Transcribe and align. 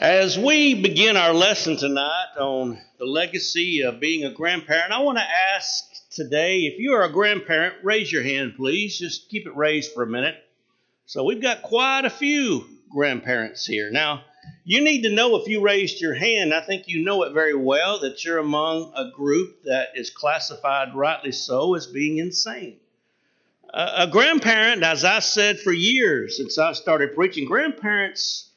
As 0.00 0.38
we 0.38 0.80
begin 0.80 1.16
our 1.16 1.32
lesson 1.32 1.76
tonight 1.76 2.36
on 2.38 2.78
the 2.98 3.04
legacy 3.04 3.82
of 3.82 3.98
being 3.98 4.24
a 4.24 4.30
grandparent, 4.30 4.92
I 4.92 5.00
want 5.00 5.18
to 5.18 5.24
ask 5.56 6.08
today 6.10 6.60
if 6.66 6.78
you 6.78 6.92
are 6.92 7.02
a 7.02 7.10
grandparent, 7.10 7.74
raise 7.82 8.12
your 8.12 8.22
hand, 8.22 8.54
please. 8.56 8.96
Just 8.96 9.28
keep 9.28 9.46
it 9.46 9.56
raised 9.56 9.92
for 9.92 10.04
a 10.04 10.06
minute. 10.06 10.36
So 11.06 11.24
we've 11.24 11.42
got 11.42 11.62
quite 11.62 12.04
a 12.04 12.10
few 12.10 12.64
grandparents 12.88 13.66
here. 13.66 13.90
Now, 13.90 14.22
you 14.62 14.84
need 14.84 15.02
to 15.02 15.10
know 15.10 15.34
if 15.34 15.48
you 15.48 15.62
raised 15.62 16.00
your 16.00 16.14
hand, 16.14 16.54
I 16.54 16.60
think 16.60 16.86
you 16.86 17.02
know 17.02 17.24
it 17.24 17.32
very 17.32 17.56
well, 17.56 17.98
that 18.00 18.24
you're 18.24 18.38
among 18.38 18.92
a 18.94 19.10
group 19.10 19.64
that 19.64 19.88
is 19.96 20.10
classified, 20.10 20.94
rightly 20.94 21.32
so, 21.32 21.74
as 21.74 21.88
being 21.88 22.18
insane. 22.18 22.76
A, 23.74 24.06
grandparent, 24.06 24.84
as 24.84 25.04
I 25.04 25.18
said 25.18 25.58
for 25.58 25.72
years 25.72 26.36
since 26.36 26.56
I 26.56 26.72
started 26.72 27.16
preaching, 27.16 27.46
grandparents 27.46 28.47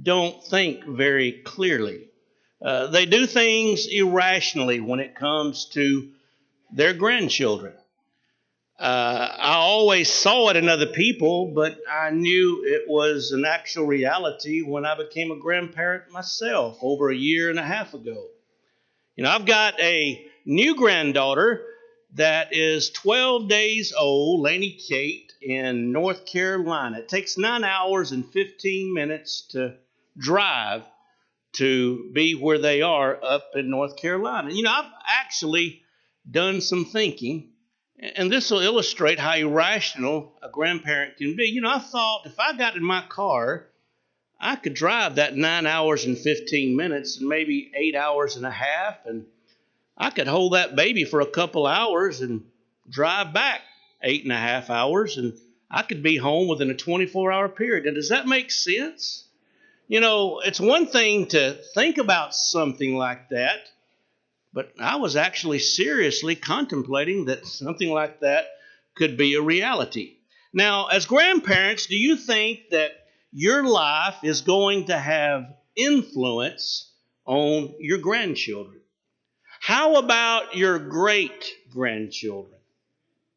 don't 0.00 0.42
think 0.44 0.84
very 0.84 1.32
clearly. 1.44 2.08
Uh, 2.60 2.88
they 2.88 3.06
do 3.06 3.26
things 3.26 3.86
irrationally 3.86 4.80
when 4.80 5.00
it 5.00 5.14
comes 5.14 5.66
to 5.66 6.10
their 6.72 6.94
grandchildren. 6.94 7.74
Uh, 8.78 9.28
I 9.38 9.54
always 9.54 10.12
saw 10.12 10.50
it 10.50 10.56
in 10.56 10.68
other 10.68 10.86
people, 10.86 11.52
but 11.54 11.78
I 11.90 12.10
knew 12.10 12.62
it 12.66 12.82
was 12.86 13.32
an 13.32 13.46
actual 13.46 13.86
reality 13.86 14.62
when 14.62 14.84
I 14.84 14.96
became 14.96 15.30
a 15.30 15.38
grandparent 15.38 16.10
myself 16.10 16.78
over 16.82 17.10
a 17.10 17.16
year 17.16 17.48
and 17.48 17.58
a 17.58 17.62
half 17.62 17.94
ago. 17.94 18.26
You 19.16 19.24
know, 19.24 19.30
I've 19.30 19.46
got 19.46 19.80
a 19.80 20.26
new 20.44 20.76
granddaughter 20.76 21.64
that 22.14 22.54
is 22.54 22.90
12 22.90 23.48
days 23.48 23.94
old, 23.96 24.40
Laney 24.40 24.72
Kate, 24.72 25.32
in 25.40 25.92
North 25.92 26.26
Carolina. 26.26 26.98
It 26.98 27.08
takes 27.08 27.38
nine 27.38 27.64
hours 27.64 28.12
and 28.12 28.30
15 28.30 28.92
minutes 28.92 29.42
to 29.52 29.76
drive 30.16 30.84
to 31.54 32.10
be 32.12 32.34
where 32.34 32.58
they 32.58 32.82
are 32.82 33.18
up 33.22 33.50
in 33.54 33.70
North 33.70 33.96
Carolina. 33.96 34.52
You 34.52 34.62
know, 34.62 34.72
I've 34.72 34.92
actually 35.08 35.82
done 36.30 36.60
some 36.60 36.84
thinking, 36.84 37.50
and 37.98 38.30
this 38.30 38.50
will 38.50 38.60
illustrate 38.60 39.18
how 39.18 39.34
irrational 39.34 40.32
a 40.42 40.50
grandparent 40.50 41.16
can 41.16 41.36
be. 41.36 41.46
You 41.46 41.62
know, 41.62 41.70
I 41.70 41.78
thought 41.78 42.26
if 42.26 42.38
I 42.38 42.56
got 42.56 42.76
in 42.76 42.84
my 42.84 43.02
car, 43.08 43.66
I 44.38 44.56
could 44.56 44.74
drive 44.74 45.14
that 45.14 45.36
nine 45.36 45.66
hours 45.66 46.04
and 46.04 46.18
15 46.18 46.76
minutes 46.76 47.18
and 47.18 47.28
maybe 47.28 47.72
eight 47.74 47.94
hours 47.94 48.36
and 48.36 48.44
a 48.44 48.50
half, 48.50 49.06
and 49.06 49.24
I 49.96 50.10
could 50.10 50.26
hold 50.26 50.52
that 50.52 50.76
baby 50.76 51.04
for 51.04 51.20
a 51.20 51.26
couple 51.26 51.66
hours 51.66 52.20
and 52.20 52.44
drive 52.88 53.32
back 53.32 53.62
eight 54.02 54.24
and 54.24 54.32
a 54.32 54.36
half 54.36 54.68
hours, 54.68 55.16
and 55.16 55.38
I 55.70 55.82
could 55.82 56.02
be 56.02 56.16
home 56.16 56.48
within 56.48 56.70
a 56.70 56.74
24 56.74 57.32
hour 57.32 57.48
period. 57.48 57.86
And 57.86 57.94
does 57.94 58.10
that 58.10 58.26
make 58.26 58.50
sense? 58.50 59.25
You 59.88 60.00
know, 60.00 60.40
it's 60.40 60.58
one 60.58 60.86
thing 60.86 61.26
to 61.28 61.54
think 61.74 61.98
about 61.98 62.34
something 62.34 62.96
like 62.96 63.28
that, 63.28 63.68
but 64.52 64.72
I 64.80 64.96
was 64.96 65.14
actually 65.14 65.60
seriously 65.60 66.34
contemplating 66.34 67.26
that 67.26 67.46
something 67.46 67.90
like 67.90 68.20
that 68.20 68.46
could 68.96 69.16
be 69.16 69.34
a 69.34 69.42
reality. 69.42 70.16
Now, 70.52 70.86
as 70.86 71.06
grandparents, 71.06 71.86
do 71.86 71.96
you 71.96 72.16
think 72.16 72.70
that 72.70 72.92
your 73.32 73.62
life 73.64 74.16
is 74.24 74.40
going 74.40 74.86
to 74.86 74.98
have 74.98 75.54
influence 75.76 76.90
on 77.24 77.74
your 77.78 77.98
grandchildren? 77.98 78.80
How 79.60 79.96
about 79.96 80.56
your 80.56 80.78
great 80.78 81.48
grandchildren? 81.70 82.58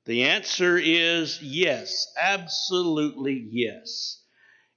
The 0.05 0.23
answer 0.23 0.77
is 0.77 1.39
yes, 1.43 2.11
absolutely 2.19 3.47
yes. 3.51 4.18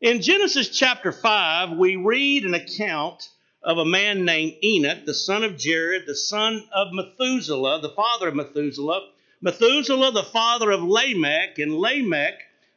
In 0.02 0.20
Genesis 0.20 0.68
chapter 0.68 1.12
5, 1.12 1.78
we 1.78 1.94
read 1.94 2.44
an 2.44 2.54
account 2.54 3.28
of 3.62 3.78
a 3.78 3.84
man 3.84 4.24
named 4.24 4.56
Enoch, 4.60 5.04
the 5.06 5.14
son 5.14 5.44
of 5.44 5.56
Jared, 5.56 6.06
the 6.06 6.16
son 6.16 6.64
of 6.74 6.88
Methuselah, 6.92 7.80
the 7.80 7.90
father 7.90 8.26
of 8.26 8.34
Methuselah, 8.34 9.10
Methuselah, 9.40 10.10
the 10.10 10.24
father 10.24 10.72
of 10.72 10.82
Lamech, 10.82 11.60
and 11.60 11.78
Lamech, 11.78 12.34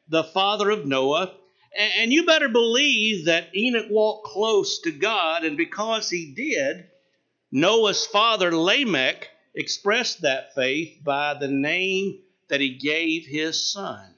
the 0.08 0.24
father 0.24 0.70
of 0.70 0.86
Noah. 0.86 1.34
And 1.76 2.14
you 2.14 2.28
better 2.28 2.48
believe 2.48 3.26
that 3.26 3.56
Enoch 3.56 3.88
walked 3.90 4.28
close 4.28 4.82
to 4.82 4.92
God, 4.92 5.44
and 5.44 5.58
because 5.58 6.12
he 6.12 6.32
did, 6.32 6.86
Noah's 7.52 8.06
father 8.06 8.56
Lamech 8.56 9.32
expressed 9.56 10.22
that 10.22 10.54
faith 10.54 11.00
by 11.04 11.34
the 11.34 11.48
name 11.48 12.20
that 12.50 12.62
he 12.62 12.76
gave 12.76 13.26
his 13.26 13.72
son. 13.72 14.14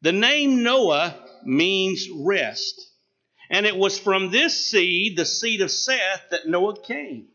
The 0.00 0.12
name 0.12 0.62
Noah 0.62 1.25
means 1.46 2.08
rest. 2.10 2.90
And 3.48 3.64
it 3.66 3.76
was 3.76 3.98
from 3.98 4.30
this 4.30 4.66
seed, 4.66 5.16
the 5.16 5.24
seed 5.24 5.60
of 5.60 5.70
Seth, 5.70 6.30
that 6.30 6.48
Noah 6.48 6.80
came. 6.80 7.28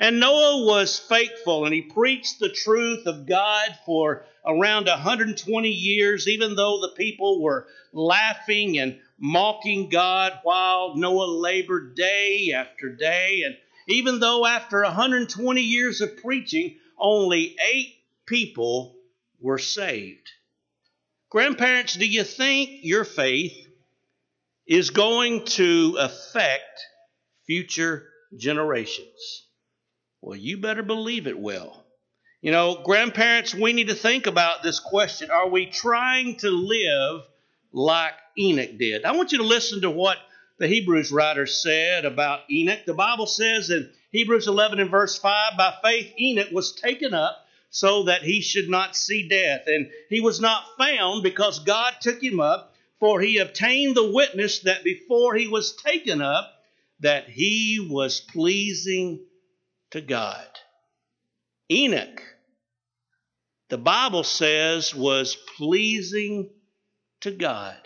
And 0.00 0.18
Noah 0.18 0.64
was 0.64 0.98
faithful 0.98 1.64
and 1.64 1.72
he 1.72 1.82
preached 1.82 2.40
the 2.40 2.48
truth 2.48 3.06
of 3.06 3.26
God 3.26 3.78
for 3.86 4.24
around 4.44 4.86
120 4.86 5.68
years, 5.68 6.26
even 6.26 6.56
though 6.56 6.80
the 6.80 6.94
people 6.96 7.40
were 7.40 7.68
laughing 7.92 8.78
and 8.78 8.98
mocking 9.18 9.88
God 9.88 10.40
while 10.42 10.96
Noah 10.96 11.26
labored 11.26 11.94
day 11.94 12.52
after 12.54 12.90
day. 12.90 13.42
And 13.46 13.56
even 13.86 14.18
though 14.18 14.44
after 14.44 14.82
120 14.82 15.60
years 15.60 16.00
of 16.00 16.16
preaching, 16.16 16.76
only 16.98 17.56
eight 17.64 17.94
people 18.26 18.96
were 19.40 19.58
saved. 19.58 20.28
Grandparents, 21.30 21.94
do 21.94 22.06
you 22.06 22.24
think 22.24 22.80
your 22.82 23.04
faith 23.04 23.56
is 24.66 24.90
going 24.90 25.44
to 25.44 25.96
affect 25.98 26.80
future 27.46 28.08
generations? 28.36 29.46
Well, 30.20 30.36
you 30.36 30.58
better 30.58 30.82
believe 30.82 31.26
it 31.26 31.38
will. 31.38 31.84
You 32.40 32.50
know, 32.52 32.82
grandparents, 32.84 33.54
we 33.54 33.72
need 33.72 33.88
to 33.88 33.94
think 33.94 34.26
about 34.26 34.62
this 34.62 34.78
question. 34.78 35.30
Are 35.30 35.48
we 35.48 35.66
trying 35.66 36.36
to 36.36 36.50
live 36.50 37.22
like 37.72 38.14
Enoch 38.38 38.78
did? 38.78 39.04
I 39.04 39.12
want 39.12 39.32
you 39.32 39.38
to 39.38 39.44
listen 39.44 39.82
to 39.82 39.90
what 39.90 40.18
the 40.58 40.68
Hebrews 40.68 41.10
writer 41.10 41.46
said 41.46 42.04
about 42.04 42.40
Enoch. 42.50 42.84
The 42.86 42.94
Bible 42.94 43.26
says 43.26 43.70
in 43.70 43.90
Hebrews 44.12 44.46
11 44.46 44.78
and 44.78 44.90
verse 44.90 45.18
5 45.18 45.56
By 45.56 45.74
faith, 45.82 46.12
Enoch 46.18 46.52
was 46.52 46.72
taken 46.72 47.14
up 47.14 47.43
so 47.74 48.04
that 48.04 48.22
he 48.22 48.40
should 48.40 48.68
not 48.68 48.94
see 48.94 49.28
death. 49.28 49.64
And 49.66 49.90
he 50.08 50.20
was 50.20 50.38
not 50.38 50.62
found 50.78 51.24
because 51.24 51.58
God 51.58 51.94
took 52.00 52.22
him 52.22 52.38
up, 52.38 52.72
for 53.00 53.20
he 53.20 53.38
obtained 53.38 53.96
the 53.96 54.12
witness 54.12 54.60
that 54.60 54.84
before 54.84 55.34
he 55.34 55.48
was 55.48 55.74
taken 55.74 56.22
up, 56.22 56.52
that 57.00 57.28
he 57.28 57.84
was 57.90 58.20
pleasing 58.20 59.18
to 59.90 60.00
God. 60.00 60.46
Enoch, 61.68 62.22
the 63.70 63.78
Bible 63.78 64.22
says, 64.22 64.94
was 64.94 65.36
pleasing 65.56 66.50
to 67.22 67.32
God. 67.32 67.76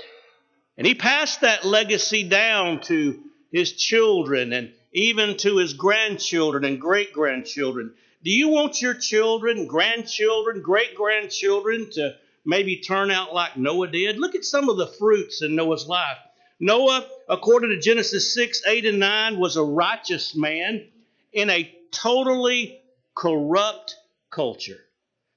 And 0.76 0.86
he 0.86 0.94
passed 0.96 1.40
that 1.40 1.64
legacy 1.64 2.28
down 2.28 2.82
to 2.82 3.18
his 3.50 3.72
children 3.72 4.52
and 4.52 4.70
even 4.92 5.38
to 5.38 5.56
his 5.56 5.72
grandchildren 5.72 6.66
and 6.66 6.78
great 6.78 7.14
grandchildren. 7.14 7.94
Do 8.24 8.30
you 8.30 8.48
want 8.48 8.82
your 8.82 8.94
children, 8.94 9.66
grandchildren, 9.66 10.60
great 10.60 10.96
grandchildren 10.96 11.88
to 11.92 12.16
maybe 12.44 12.78
turn 12.78 13.12
out 13.12 13.32
like 13.32 13.56
Noah 13.56 13.88
did? 13.88 14.18
Look 14.18 14.34
at 14.34 14.44
some 14.44 14.68
of 14.68 14.76
the 14.76 14.88
fruits 14.88 15.40
in 15.42 15.54
Noah's 15.54 15.86
life. 15.86 16.18
Noah, 16.58 17.06
according 17.28 17.70
to 17.70 17.80
Genesis 17.80 18.34
6, 18.34 18.62
8, 18.66 18.86
and 18.86 18.98
9, 18.98 19.38
was 19.38 19.56
a 19.56 19.62
righteous 19.62 20.34
man 20.34 20.88
in 21.32 21.48
a 21.48 21.72
totally 21.92 22.80
corrupt 23.14 23.94
culture. 24.30 24.80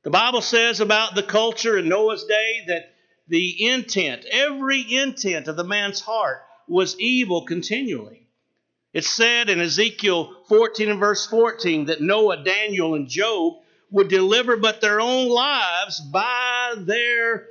The 0.03 0.09
Bible 0.09 0.41
says 0.41 0.79
about 0.79 1.13
the 1.13 1.21
culture 1.21 1.77
in 1.77 1.87
Noah's 1.87 2.23
day 2.23 2.63
that 2.67 2.95
the 3.27 3.67
intent, 3.67 4.25
every 4.25 4.81
intent 4.95 5.47
of 5.47 5.55
the 5.55 5.63
man's 5.63 6.01
heart 6.01 6.41
was 6.67 6.99
evil 6.99 7.45
continually. 7.45 8.20
It's 8.93 9.09
said 9.09 9.49
in 9.49 9.61
Ezekiel 9.61 10.35
14 10.49 10.89
and 10.89 10.99
verse 10.99 11.25
14 11.27 11.85
that 11.85 12.01
Noah, 12.01 12.43
Daniel, 12.43 12.95
and 12.95 13.07
Job 13.07 13.53
would 13.89 14.09
deliver 14.09 14.57
but 14.57 14.81
their 14.81 14.99
own 14.99 15.29
lives 15.29 16.01
by 16.01 16.75
their 16.77 17.47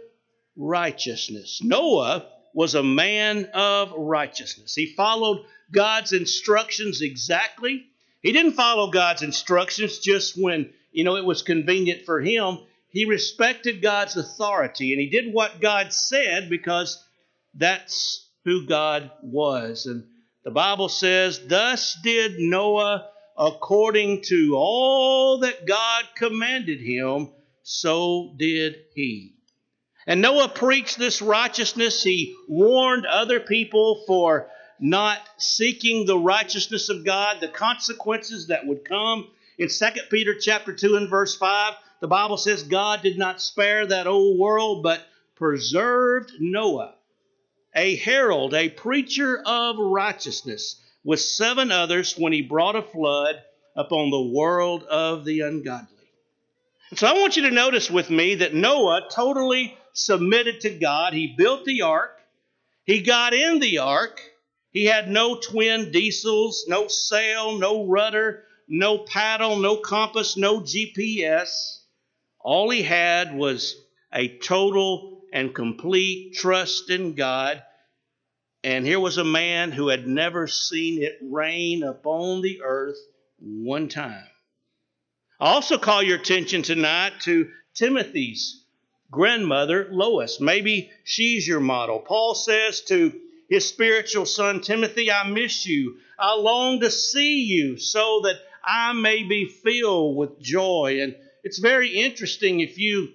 righteousness. 0.56 1.60
Noah 1.62 2.26
was 2.52 2.74
a 2.74 2.82
man 2.82 3.46
of 3.54 3.92
righteousness. 3.92 4.74
He 4.74 4.94
followed 4.94 5.44
God's 5.72 6.12
instructions 6.12 7.00
exactly. 7.00 7.86
He 8.22 8.32
didn't 8.32 8.52
follow 8.52 8.90
God's 8.90 9.22
instructions 9.22 9.98
just 9.98 10.40
when, 10.40 10.70
you 10.92 11.04
know, 11.04 11.16
it 11.16 11.24
was 11.24 11.42
convenient 11.42 12.04
for 12.04 12.20
him. 12.20 12.58
He 12.90 13.04
respected 13.06 13.80
God's 13.80 14.16
authority 14.16 14.92
and 14.92 15.00
he 15.00 15.08
did 15.08 15.32
what 15.32 15.60
God 15.60 15.92
said 15.92 16.50
because 16.50 17.02
that's 17.54 18.28
who 18.44 18.66
God 18.66 19.10
was. 19.22 19.86
And 19.86 20.04
the 20.44 20.50
Bible 20.50 20.88
says, 20.88 21.46
Thus 21.46 21.96
did 22.02 22.38
Noah 22.38 23.08
according 23.36 24.22
to 24.22 24.54
all 24.56 25.38
that 25.38 25.66
God 25.66 26.04
commanded 26.14 26.80
him, 26.80 27.30
so 27.62 28.34
did 28.36 28.76
he. 28.94 29.34
And 30.06 30.22
Noah 30.22 30.48
preached 30.48 30.98
this 30.98 31.22
righteousness. 31.22 32.02
He 32.02 32.34
warned 32.48 33.06
other 33.06 33.40
people 33.40 34.02
for 34.06 34.48
not 34.80 35.18
seeking 35.36 36.06
the 36.06 36.18
righteousness 36.18 36.88
of 36.88 37.04
God, 37.04 37.40
the 37.40 37.48
consequences 37.48 38.46
that 38.46 38.66
would 38.66 38.84
come. 38.84 39.28
In 39.58 39.68
2 39.68 39.86
Peter 40.10 40.34
chapter 40.40 40.72
2 40.74 40.96
and 40.96 41.10
verse 41.10 41.36
5, 41.36 41.74
the 42.00 42.08
Bible 42.08 42.38
says 42.38 42.62
God 42.62 43.02
did 43.02 43.18
not 43.18 43.42
spare 43.42 43.86
that 43.86 44.06
old 44.06 44.38
world, 44.38 44.82
but 44.82 45.06
preserved 45.36 46.32
Noah, 46.40 46.94
a 47.74 47.96
herald, 47.96 48.54
a 48.54 48.68
preacher 48.68 49.40
of 49.44 49.76
righteousness, 49.78 50.80
with 51.04 51.20
seven 51.20 51.72
others 51.72 52.14
when 52.16 52.32
he 52.32 52.42
brought 52.42 52.76
a 52.76 52.82
flood 52.82 53.36
upon 53.76 54.10
the 54.10 54.20
world 54.20 54.82
of 54.84 55.24
the 55.24 55.40
ungodly. 55.40 55.86
So 56.94 57.06
I 57.06 57.12
want 57.12 57.36
you 57.36 57.42
to 57.42 57.50
notice 57.50 57.90
with 57.90 58.10
me 58.10 58.36
that 58.36 58.54
Noah 58.54 59.08
totally 59.10 59.78
submitted 59.92 60.62
to 60.62 60.70
God. 60.70 61.12
He 61.12 61.34
built 61.36 61.64
the 61.64 61.82
ark, 61.82 62.18
he 62.84 63.02
got 63.02 63.32
in 63.32 63.60
the 63.60 63.78
ark, 63.78 64.20
he 64.72 64.84
had 64.84 65.08
no 65.08 65.36
twin 65.36 65.90
diesels, 65.90 66.64
no 66.68 66.88
sail, 66.88 67.58
no 67.58 67.86
rudder, 67.86 68.44
no 68.68 68.98
paddle, 68.98 69.56
no 69.56 69.76
compass, 69.76 70.36
no 70.36 70.60
GPS. 70.60 71.78
All 72.40 72.70
he 72.70 72.82
had 72.82 73.34
was 73.34 73.76
a 74.12 74.38
total 74.38 75.19
and 75.32 75.54
complete 75.54 76.34
trust 76.34 76.90
in 76.90 77.14
God. 77.14 77.62
And 78.62 78.84
here 78.86 79.00
was 79.00 79.18
a 79.18 79.24
man 79.24 79.72
who 79.72 79.88
had 79.88 80.06
never 80.06 80.46
seen 80.46 81.02
it 81.02 81.18
rain 81.22 81.82
upon 81.82 82.42
the 82.42 82.62
earth 82.62 82.98
one 83.38 83.88
time. 83.88 84.24
I 85.38 85.52
also 85.52 85.78
call 85.78 86.02
your 86.02 86.18
attention 86.18 86.62
tonight 86.62 87.14
to 87.20 87.50
Timothy's 87.74 88.62
grandmother, 89.10 89.88
Lois. 89.90 90.40
Maybe 90.40 90.90
she's 91.04 91.48
your 91.48 91.60
model. 91.60 92.00
Paul 92.00 92.34
says 92.34 92.82
to 92.82 93.12
his 93.48 93.66
spiritual 93.66 94.26
son 94.26 94.60
Timothy, 94.60 95.10
I 95.10 95.26
miss 95.28 95.66
you. 95.66 95.96
I 96.18 96.34
long 96.34 96.80
to 96.80 96.90
see 96.90 97.44
you 97.44 97.78
so 97.78 98.20
that 98.24 98.36
I 98.62 98.92
may 98.92 99.22
be 99.22 99.46
filled 99.46 100.16
with 100.16 100.40
joy. 100.40 100.98
And 101.00 101.16
it's 101.42 101.58
very 101.58 101.88
interesting 101.88 102.60
if 102.60 102.78
you 102.78 103.08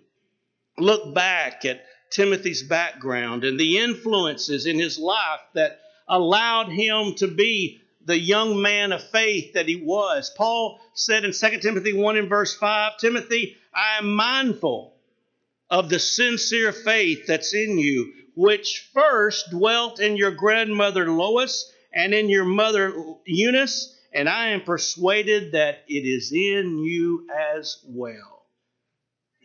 look 0.78 1.14
back 1.14 1.64
at 1.66 1.86
Timothy's 2.16 2.64
background 2.64 3.44
and 3.44 3.60
the 3.60 3.78
influences 3.78 4.66
in 4.66 4.80
his 4.80 4.98
life 4.98 5.42
that 5.54 5.82
allowed 6.08 6.70
him 6.70 7.14
to 7.16 7.28
be 7.28 7.82
the 8.06 8.18
young 8.18 8.62
man 8.62 8.94
of 8.94 9.04
faith 9.10 9.54
that 9.54 9.68
he 9.68 9.76
was. 9.76 10.32
Paul 10.38 10.80
said 10.94 11.26
in 11.26 11.34
2 11.34 11.60
Timothy 11.60 11.92
1 11.92 12.16
in 12.16 12.30
verse 12.30 12.56
5 12.56 12.98
Timothy, 13.00 13.58
I 13.74 13.98
am 13.98 14.14
mindful 14.14 14.96
of 15.70 15.90
the 15.90 16.00
sincere 16.00 16.72
faith 16.72 17.26
that's 17.28 17.54
in 17.54 17.78
you, 17.78 18.14
which 18.36 18.90
first 18.94 19.50
dwelt 19.52 20.00
in 20.00 20.16
your 20.16 20.32
grandmother 20.32 21.12
Lois 21.12 21.70
and 21.94 22.14
in 22.14 22.30
your 22.30 22.46
mother 22.46 22.94
Eunice, 23.26 23.94
and 24.14 24.30
I 24.30 24.50
am 24.50 24.62
persuaded 24.62 25.52
that 25.52 25.84
it 25.90 26.08
is 26.08 26.32
in 26.32 26.78
you 26.78 27.28
as 27.60 27.84
well. 27.86 28.46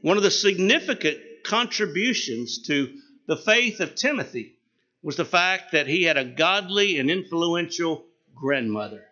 One 0.02 0.16
of 0.16 0.22
the 0.22 0.30
significant 0.30 1.18
contributions 1.44 2.62
to 2.62 2.94
the 3.26 3.36
faith 3.36 3.80
of 3.80 3.94
Timothy 3.94 4.56
was 5.02 5.16
the 5.16 5.24
fact 5.24 5.72
that 5.72 5.86
he 5.86 6.04
had 6.04 6.16
a 6.16 6.24
godly 6.24 6.98
and 6.98 7.10
influential 7.10 8.04
grandmother. 8.34 9.06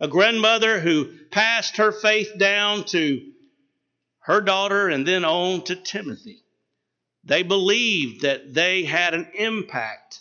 A 0.00 0.08
grandmother 0.08 0.80
who 0.80 1.12
passed 1.30 1.76
her 1.76 1.92
faith 1.92 2.38
down 2.38 2.84
to 2.86 3.32
her 4.20 4.40
daughter 4.40 4.88
and 4.88 5.06
then 5.06 5.24
on 5.24 5.62
to 5.64 5.76
Timothy. 5.76 6.42
They 7.24 7.42
believed 7.42 8.22
that 8.22 8.54
they 8.54 8.84
had 8.84 9.14
an 9.14 9.28
impact 9.34 10.20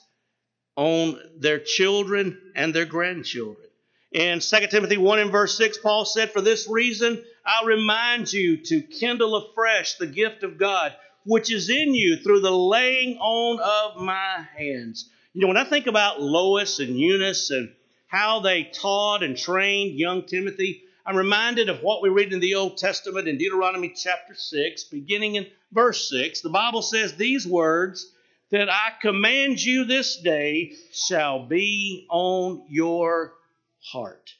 on 0.75 1.19
their 1.37 1.59
children 1.59 2.39
and 2.55 2.73
their 2.73 2.85
grandchildren. 2.85 3.67
In 4.11 4.39
2 4.39 4.67
Timothy 4.67 4.97
1 4.97 5.19
and 5.19 5.31
verse 5.31 5.55
6, 5.57 5.77
Paul 5.79 6.05
said, 6.05 6.31
For 6.31 6.41
this 6.41 6.67
reason 6.67 7.23
I 7.45 7.65
remind 7.65 8.33
you 8.33 8.57
to 8.65 8.81
kindle 8.81 9.35
afresh 9.35 9.95
the 9.95 10.07
gift 10.07 10.43
of 10.43 10.57
God, 10.57 10.95
which 11.25 11.51
is 11.51 11.69
in 11.69 11.93
you 11.93 12.17
through 12.17 12.41
the 12.41 12.51
laying 12.51 13.17
on 13.17 13.59
of 13.59 14.01
my 14.01 14.45
hands. 14.57 15.09
You 15.33 15.41
know, 15.41 15.47
when 15.47 15.57
I 15.57 15.63
think 15.63 15.87
about 15.87 16.21
Lois 16.21 16.79
and 16.79 16.97
Eunice 16.97 17.51
and 17.51 17.71
how 18.07 18.39
they 18.39 18.63
taught 18.63 19.23
and 19.23 19.37
trained 19.37 19.97
young 19.99 20.23
Timothy, 20.23 20.83
I'm 21.05 21.15
reminded 21.15 21.69
of 21.69 21.81
what 21.81 22.01
we 22.01 22.09
read 22.09 22.33
in 22.33 22.39
the 22.39 22.55
Old 22.55 22.77
Testament 22.77 23.27
in 23.27 23.37
Deuteronomy 23.37 23.93
chapter 23.95 24.35
6, 24.35 24.83
beginning 24.85 25.35
in 25.35 25.47
verse 25.71 26.09
6. 26.09 26.41
The 26.41 26.49
Bible 26.49 26.81
says 26.81 27.13
these 27.13 27.47
words 27.47 28.11
that 28.51 28.69
I 28.69 28.91
command 29.01 29.63
you 29.63 29.85
this 29.85 30.17
day 30.17 30.73
shall 30.91 31.45
be 31.45 32.07
on 32.09 32.65
your 32.69 33.33
heart. 33.81 34.31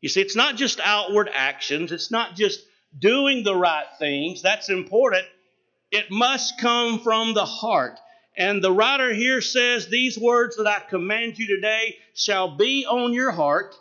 You 0.00 0.08
see, 0.08 0.20
it's 0.20 0.36
not 0.36 0.56
just 0.56 0.80
outward 0.82 1.30
actions, 1.32 1.92
it's 1.92 2.10
not 2.10 2.34
just 2.34 2.64
doing 2.98 3.44
the 3.44 3.54
right 3.54 3.86
things. 3.98 4.42
That's 4.42 4.68
important. 4.68 5.24
It 5.92 6.10
must 6.10 6.58
come 6.58 7.00
from 7.00 7.34
the 7.34 7.44
heart. 7.44 8.00
And 8.34 8.64
the 8.64 8.72
writer 8.72 9.12
here 9.12 9.42
says, 9.42 9.86
These 9.86 10.18
words 10.18 10.56
that 10.56 10.66
I 10.66 10.80
command 10.80 11.38
you 11.38 11.46
today 11.46 11.98
shall 12.14 12.56
be 12.56 12.86
on 12.86 13.12
your 13.12 13.30
heart 13.30 13.76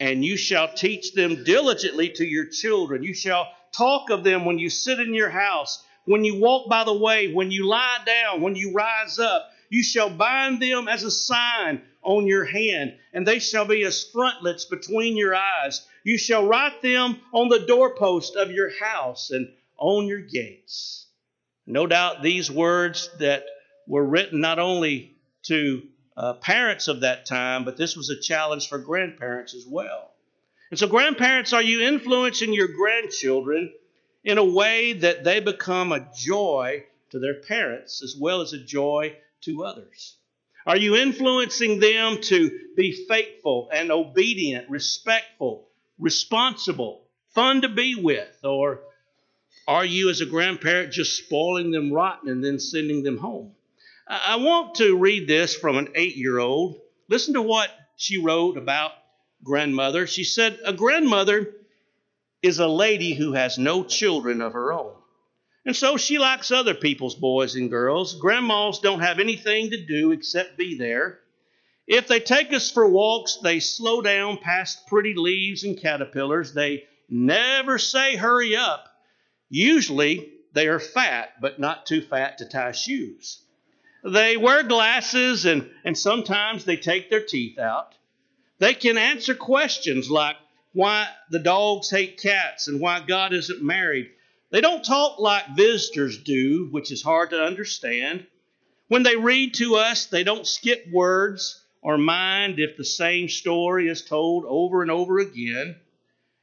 and 0.00 0.24
you 0.24 0.38
shall 0.38 0.72
teach 0.72 1.12
them 1.12 1.44
diligently 1.44 2.08
to 2.10 2.24
your 2.24 2.46
children. 2.46 3.02
You 3.02 3.12
shall 3.12 3.46
talk 3.72 4.08
of 4.08 4.24
them 4.24 4.46
when 4.46 4.58
you 4.58 4.70
sit 4.70 5.00
in 5.00 5.12
your 5.12 5.28
house, 5.28 5.84
when 6.06 6.24
you 6.24 6.40
walk 6.40 6.68
by 6.68 6.84
the 6.84 6.96
way, 6.96 7.32
when 7.32 7.50
you 7.50 7.66
lie 7.66 7.98
down, 8.06 8.40
when 8.40 8.56
you 8.56 8.72
rise 8.72 9.18
up. 9.18 9.50
You 9.68 9.82
shall 9.82 10.08
bind 10.08 10.62
them 10.62 10.88
as 10.88 11.02
a 11.02 11.10
sign 11.10 11.82
on 12.02 12.26
your 12.26 12.46
hand, 12.46 12.96
and 13.12 13.26
they 13.26 13.38
shall 13.38 13.66
be 13.66 13.84
as 13.84 14.02
frontlets 14.02 14.64
between 14.64 15.14
your 15.18 15.34
eyes. 15.34 15.86
You 16.04 16.16
shall 16.16 16.46
write 16.46 16.80
them 16.80 17.20
on 17.34 17.50
the 17.50 17.66
doorpost 17.66 18.34
of 18.34 18.50
your 18.50 18.70
house 18.80 19.30
and 19.30 19.52
on 19.76 20.06
your 20.06 20.20
gates. 20.20 21.07
No 21.68 21.86
doubt 21.86 22.22
these 22.22 22.50
words 22.50 23.10
that 23.18 23.44
were 23.86 24.04
written 24.04 24.40
not 24.40 24.58
only 24.58 25.14
to 25.42 25.82
uh, 26.16 26.32
parents 26.32 26.88
of 26.88 27.02
that 27.02 27.26
time, 27.26 27.66
but 27.66 27.76
this 27.76 27.94
was 27.94 28.08
a 28.08 28.18
challenge 28.18 28.70
for 28.70 28.78
grandparents 28.78 29.54
as 29.54 29.66
well. 29.66 30.10
And 30.70 30.78
so, 30.78 30.88
grandparents, 30.88 31.52
are 31.52 31.62
you 31.62 31.82
influencing 31.82 32.54
your 32.54 32.68
grandchildren 32.68 33.70
in 34.24 34.38
a 34.38 34.44
way 34.44 34.94
that 34.94 35.24
they 35.24 35.40
become 35.40 35.92
a 35.92 36.08
joy 36.16 36.84
to 37.10 37.18
their 37.18 37.34
parents 37.34 38.02
as 38.02 38.16
well 38.18 38.40
as 38.40 38.54
a 38.54 38.64
joy 38.64 39.14
to 39.42 39.64
others? 39.64 40.16
Are 40.66 40.76
you 40.78 40.96
influencing 40.96 41.80
them 41.80 42.22
to 42.22 42.50
be 42.76 42.92
faithful 43.06 43.68
and 43.74 43.92
obedient, 43.92 44.70
respectful, 44.70 45.68
responsible, 45.98 47.04
fun 47.34 47.60
to 47.60 47.68
be 47.68 47.94
with? 47.94 48.38
Or 48.42 48.80
are 49.68 49.84
you, 49.84 50.08
as 50.08 50.22
a 50.22 50.26
grandparent, 50.26 50.92
just 50.92 51.18
spoiling 51.18 51.70
them 51.70 51.92
rotten 51.92 52.30
and 52.30 52.42
then 52.42 52.58
sending 52.58 53.02
them 53.02 53.18
home? 53.18 53.52
I 54.08 54.36
want 54.36 54.76
to 54.76 54.96
read 54.96 55.28
this 55.28 55.54
from 55.54 55.76
an 55.76 55.90
eight 55.94 56.16
year 56.16 56.38
old. 56.38 56.80
Listen 57.10 57.34
to 57.34 57.42
what 57.42 57.68
she 57.96 58.16
wrote 58.16 58.56
about 58.56 58.92
grandmother. 59.44 60.06
She 60.06 60.24
said, 60.24 60.58
A 60.64 60.72
grandmother 60.72 61.54
is 62.42 62.58
a 62.58 62.66
lady 62.66 63.12
who 63.12 63.34
has 63.34 63.58
no 63.58 63.84
children 63.84 64.40
of 64.40 64.54
her 64.54 64.72
own. 64.72 64.94
And 65.66 65.76
so 65.76 65.98
she 65.98 66.18
likes 66.18 66.50
other 66.50 66.72
people's 66.72 67.14
boys 67.14 67.54
and 67.54 67.68
girls. 67.68 68.18
Grandmas 68.18 68.78
don't 68.78 69.00
have 69.00 69.18
anything 69.18 69.68
to 69.70 69.84
do 69.84 70.12
except 70.12 70.56
be 70.56 70.78
there. 70.78 71.18
If 71.86 72.08
they 72.08 72.20
take 72.20 72.54
us 72.54 72.70
for 72.70 72.88
walks, 72.88 73.38
they 73.42 73.60
slow 73.60 74.00
down 74.00 74.38
past 74.38 74.86
pretty 74.86 75.12
leaves 75.14 75.64
and 75.64 75.78
caterpillars. 75.78 76.54
They 76.54 76.84
never 77.10 77.76
say 77.76 78.16
hurry 78.16 78.56
up. 78.56 78.87
Usually 79.50 80.32
they 80.52 80.68
are 80.68 80.80
fat, 80.80 81.40
but 81.40 81.58
not 81.58 81.86
too 81.86 82.02
fat 82.02 82.38
to 82.38 82.44
tie 82.44 82.72
shoes. 82.72 83.42
They 84.04 84.36
wear 84.36 84.62
glasses 84.62 85.44
and, 85.44 85.70
and 85.84 85.96
sometimes 85.96 86.64
they 86.64 86.76
take 86.76 87.10
their 87.10 87.24
teeth 87.24 87.58
out. 87.58 87.94
They 88.58 88.74
can 88.74 88.98
answer 88.98 89.34
questions 89.34 90.10
like 90.10 90.36
why 90.72 91.08
the 91.30 91.38
dogs 91.38 91.90
hate 91.90 92.20
cats 92.20 92.68
and 92.68 92.80
why 92.80 93.00
God 93.00 93.32
isn't 93.32 93.62
married. 93.62 94.10
They 94.50 94.60
don't 94.60 94.84
talk 94.84 95.18
like 95.18 95.56
visitors 95.56 96.18
do, 96.22 96.68
which 96.70 96.90
is 96.90 97.02
hard 97.02 97.30
to 97.30 97.42
understand. 97.42 98.26
When 98.88 99.02
they 99.02 99.16
read 99.16 99.54
to 99.54 99.76
us, 99.76 100.06
they 100.06 100.24
don't 100.24 100.46
skip 100.46 100.86
words 100.90 101.62
or 101.82 101.98
mind 101.98 102.58
if 102.58 102.76
the 102.76 102.84
same 102.84 103.28
story 103.28 103.88
is 103.88 104.02
told 104.02 104.44
over 104.46 104.82
and 104.82 104.90
over 104.90 105.18
again. 105.18 105.76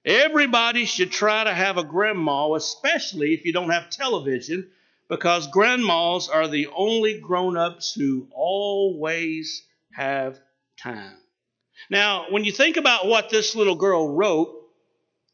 Everybody 0.06 0.86
should 0.86 1.12
try 1.12 1.44
to 1.44 1.54
have 1.54 1.78
a 1.78 1.84
grandma, 1.84 2.54
especially 2.54 3.34
if 3.34 3.44
you 3.44 3.54
don't 3.54 3.72
have 3.72 3.90
television, 3.90 4.70
because 5.10 5.48
grandmas 5.48 6.30
are 6.30 6.48
the 6.48 6.68
only 6.68 7.20
grown 7.20 7.58
ups 7.58 7.94
who 7.94 8.28
always 8.32 9.66
have 9.94 10.40
time. 10.78 11.18
Now, 11.90 12.28
when 12.30 12.44
you 12.44 12.52
think 12.52 12.78
about 12.78 13.08
what 13.08 13.32
this 13.32 13.56
little 13.56 13.76
girl 13.76 14.16
wrote, 14.16 14.56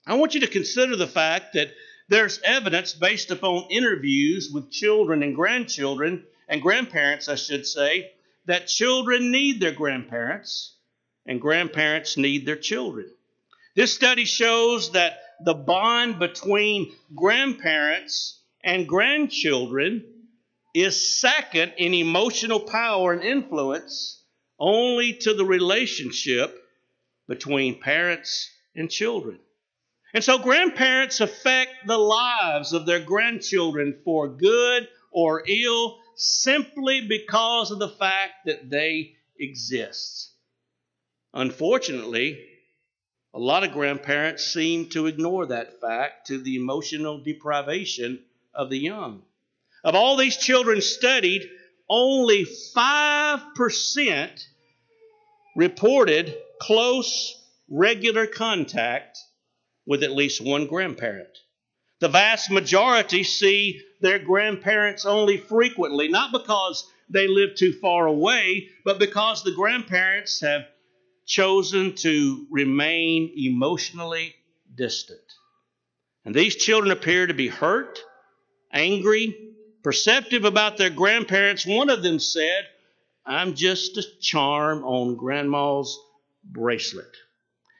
I 0.07 0.15
want 0.15 0.35
you 0.35 0.39
to 0.41 0.47
consider 0.47 0.95
the 0.95 1.05
fact 1.05 1.53
that 1.53 1.73
there's 2.07 2.39
evidence 2.43 2.93
based 2.93 3.29
upon 3.29 3.67
interviews 3.69 4.51
with 4.53 4.71
children 4.71 5.21
and 5.21 5.35
grandchildren, 5.35 6.25
and 6.47 6.61
grandparents, 6.61 7.27
I 7.27 7.35
should 7.35 7.65
say, 7.65 8.11
that 8.45 8.67
children 8.67 9.31
need 9.31 9.59
their 9.59 9.73
grandparents. 9.73 10.75
and 11.25 11.39
grandparents 11.39 12.17
need 12.17 12.45
their 12.45 12.55
children. 12.55 13.09
This 13.75 13.93
study 13.93 14.25
shows 14.25 14.91
that 14.91 15.19
the 15.43 15.53
bond 15.53 16.19
between 16.19 16.93
grandparents 17.15 18.41
and 18.63 18.87
grandchildren 18.87 20.03
is 20.75 21.19
second 21.19 21.73
in 21.77 21.93
emotional 21.93 22.59
power 22.59 23.13
and 23.13 23.23
influence 23.23 24.23
only 24.59 25.13
to 25.13 25.33
the 25.33 25.45
relationship 25.45 26.55
between 27.27 27.79
parents 27.79 28.49
and 28.75 28.89
children. 28.89 29.39
And 30.13 30.23
so 30.23 30.37
grandparents 30.37 31.21
affect 31.21 31.87
the 31.87 31.97
lives 31.97 32.73
of 32.73 32.85
their 32.85 32.99
grandchildren 32.99 34.01
for 34.03 34.27
good 34.27 34.87
or 35.11 35.43
ill 35.47 35.97
simply 36.15 37.07
because 37.07 37.71
of 37.71 37.79
the 37.79 37.89
fact 37.89 38.33
that 38.45 38.69
they 38.69 39.15
exist. 39.39 40.33
Unfortunately, 41.33 42.50
a 43.33 43.39
lot 43.39 43.63
of 43.63 43.71
grandparents 43.71 44.43
seem 44.43 44.89
to 44.89 45.07
ignore 45.07 45.45
that 45.45 45.79
fact 45.79 46.27
to 46.27 46.37
the 46.37 46.57
emotional 46.57 47.17
deprivation 47.23 48.19
of 48.53 48.69
the 48.69 48.77
young. 48.77 49.23
Of 49.83 49.95
all 49.95 50.17
these 50.17 50.37
children 50.37 50.81
studied, 50.81 51.49
only 51.89 52.45
5% 52.75 54.45
reported 55.55 56.35
close, 56.59 57.41
regular 57.69 58.27
contact 58.27 59.17
with 59.85 60.03
at 60.03 60.11
least 60.11 60.41
one 60.41 60.67
grandparent. 60.67 61.37
The 61.99 62.09
vast 62.09 62.51
majority 62.51 63.23
see 63.23 63.81
their 64.01 64.19
grandparents 64.19 65.05
only 65.05 65.37
frequently, 65.37 66.07
not 66.07 66.31
because 66.31 66.87
they 67.09 67.27
live 67.27 67.55
too 67.55 67.73
far 67.73 68.07
away, 68.07 68.69
but 68.83 68.99
because 68.99 69.43
the 69.43 69.53
grandparents 69.53 70.41
have 70.41 70.63
chosen 71.25 71.95
to 71.95 72.45
remain 72.49 73.33
emotionally 73.37 74.35
distant. 74.75 75.19
And 76.25 76.35
these 76.35 76.55
children 76.55 76.91
appear 76.91 77.27
to 77.27 77.33
be 77.33 77.47
hurt, 77.47 77.99
angry, 78.71 79.53
perceptive 79.83 80.45
about 80.45 80.77
their 80.77 80.89
grandparents. 80.89 81.65
One 81.65 81.89
of 81.89 82.03
them 82.03 82.19
said, 82.19 82.67
I'm 83.25 83.55
just 83.55 83.97
a 83.97 84.03
charm 84.19 84.83
on 84.83 85.15
grandma's 85.15 85.97
bracelet. 86.43 87.15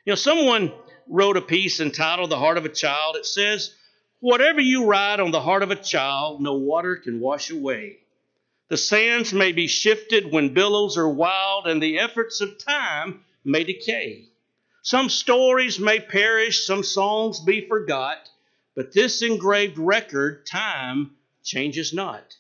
You 0.06 0.12
know, 0.12 0.16
someone 0.16 0.72
wrote 1.08 1.38
a 1.38 1.42
piece 1.42 1.80
entitled 1.80 2.30
The 2.30 2.38
Heart 2.38 2.58
of 2.58 2.66
a 2.66 2.70
Child. 2.70 3.16
It 3.18 3.26
says, 3.26 3.76
Whatever 4.20 4.62
you 4.62 4.86
write 4.86 5.20
on 5.20 5.32
the 5.32 5.42
heart 5.42 5.64
of 5.64 5.72
a 5.72 5.76
child, 5.76 6.42
no 6.42 6.54
water 6.54 6.96
can 6.96 7.20
wash 7.20 7.50
away. 7.50 7.98
The 8.70 8.78
sands 8.78 9.34
may 9.34 9.52
be 9.52 9.68
shifted 9.68 10.32
when 10.32 10.54
billows 10.54 10.96
are 10.96 11.10
wild, 11.10 11.66
and 11.68 11.82
the 11.82 12.00
efforts 12.00 12.40
of 12.40 12.64
time 12.64 13.22
may 13.44 13.64
decay. 13.64 14.26
Some 14.84 15.10
stories 15.10 15.80
may 15.80 16.00
perish, 16.00 16.66
some 16.66 16.84
songs 16.84 17.40
be 17.40 17.68
forgot, 17.68 18.30
but 18.76 18.94
this 18.94 19.22
engraved 19.22 19.78
record, 19.78 20.46
time, 20.46 21.12
changes 21.44 21.94
not. 21.94 22.36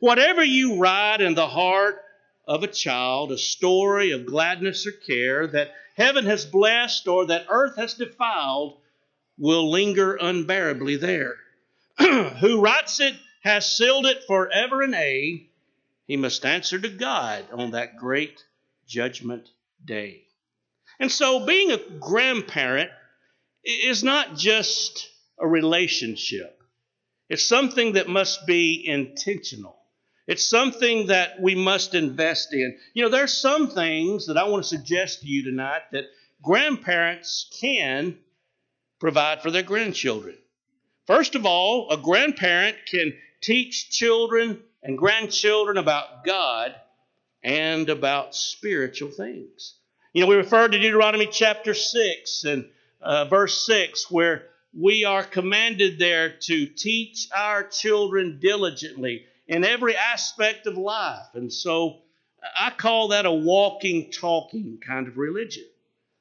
Whatever 0.00 0.44
you 0.44 0.76
write 0.76 1.20
in 1.20 1.34
the 1.34 1.48
heart 1.48 2.04
of 2.46 2.62
a 2.62 2.68
child, 2.68 3.32
a 3.32 3.38
story 3.38 4.10
of 4.10 4.26
gladness 4.26 4.86
or 4.86 4.92
care 4.92 5.46
that 5.46 5.72
heaven 5.96 6.24
has 6.26 6.44
blessed 6.44 7.06
or 7.08 7.26
that 7.26 7.46
earth 7.48 7.76
has 7.76 7.94
defiled, 7.94 8.78
will 9.38 9.70
linger 9.70 10.14
unbearably 10.14 10.96
there. 10.96 11.36
Who 11.98 12.60
writes 12.60 13.00
it 13.00 13.14
has 13.42 13.76
sealed 13.76 14.06
it 14.06 14.24
forever 14.24 14.82
and 14.82 14.94
a. 14.94 15.46
He 16.06 16.16
must 16.16 16.44
answer 16.44 16.78
to 16.78 16.88
God 16.88 17.44
on 17.52 17.72
that 17.72 17.96
great 17.96 18.44
judgment 18.86 19.50
day. 19.84 20.24
And 21.00 21.10
so, 21.10 21.44
being 21.46 21.72
a 21.72 21.78
grandparent 22.00 22.90
is 23.64 24.02
not 24.02 24.36
just 24.36 25.08
a 25.38 25.46
relationship, 25.46 26.62
it's 27.28 27.44
something 27.44 27.94
that 27.94 28.08
must 28.08 28.46
be 28.46 28.86
intentional. 28.86 29.76
It's 30.26 30.46
something 30.46 31.08
that 31.08 31.40
we 31.40 31.54
must 31.54 31.94
invest 31.94 32.52
in. 32.52 32.78
You 32.94 33.02
know, 33.02 33.10
there's 33.10 33.34
some 33.36 33.68
things 33.68 34.26
that 34.26 34.36
I 34.36 34.44
want 34.44 34.62
to 34.62 34.68
suggest 34.68 35.22
to 35.22 35.26
you 35.26 35.42
tonight 35.42 35.82
that 35.90 36.04
grandparents 36.42 37.50
can 37.60 38.18
provide 39.00 39.42
for 39.42 39.50
their 39.50 39.64
grandchildren. 39.64 40.36
First 41.06 41.34
of 41.34 41.44
all, 41.44 41.90
a 41.90 41.96
grandparent 41.96 42.76
can 42.86 43.14
teach 43.40 43.90
children 43.90 44.62
and 44.82 44.96
grandchildren 44.96 45.76
about 45.76 46.24
God 46.24 46.74
and 47.42 47.88
about 47.88 48.36
spiritual 48.36 49.10
things. 49.10 49.74
You 50.14 50.20
know, 50.20 50.26
we 50.26 50.36
refer 50.36 50.68
to 50.68 50.78
Deuteronomy 50.78 51.26
chapter 51.26 51.72
6 51.72 52.44
and 52.44 52.68
uh, 53.00 53.24
verse 53.24 53.64
6, 53.64 54.10
where 54.10 54.48
we 54.78 55.06
are 55.06 55.24
commanded 55.24 55.98
there 55.98 56.34
to 56.40 56.66
teach 56.66 57.28
our 57.34 57.64
children 57.64 58.38
diligently 58.38 59.24
in 59.48 59.64
every 59.64 59.96
aspect 59.96 60.66
of 60.66 60.76
life. 60.76 61.28
And 61.32 61.50
so 61.50 62.00
I 62.58 62.68
call 62.76 63.08
that 63.08 63.24
a 63.24 63.32
walking, 63.32 64.10
talking 64.10 64.80
kind 64.86 65.08
of 65.08 65.16
religion. 65.16 65.64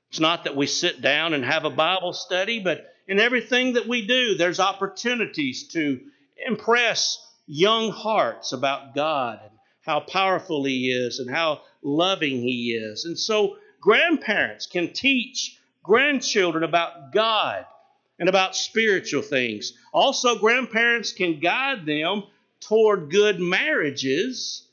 It's 0.09 0.21
not 0.21 0.45
that 0.45 0.55
we 0.55 0.67
sit 0.67 1.01
down 1.01 1.33
and 1.33 1.43
have 1.43 1.65
a 1.65 1.69
Bible 1.69 2.13
study, 2.13 2.61
but 2.61 2.93
in 3.09 3.19
everything 3.19 3.73
that 3.73 3.89
we 3.89 4.07
do, 4.07 4.35
there's 4.35 4.61
opportunities 4.61 5.67
to 5.73 5.99
impress 6.47 7.17
young 7.45 7.91
hearts 7.91 8.53
about 8.53 8.95
God 8.95 9.41
and 9.43 9.51
how 9.81 9.99
powerful 9.99 10.63
He 10.63 10.91
is 10.91 11.19
and 11.19 11.29
how 11.29 11.63
loving 11.83 12.41
He 12.41 12.71
is. 12.71 13.03
And 13.03 13.19
so 13.19 13.57
grandparents 13.81 14.67
can 14.67 14.93
teach 14.93 15.59
grandchildren 15.83 16.63
about 16.63 17.11
God 17.11 17.65
and 18.19 18.29
about 18.29 18.55
spiritual 18.55 19.23
things. 19.23 19.73
Also, 19.91 20.37
grandparents 20.37 21.11
can 21.11 21.39
guide 21.39 21.85
them 21.85 22.23
toward 22.59 23.09
good 23.09 23.39
marriages 23.39 24.67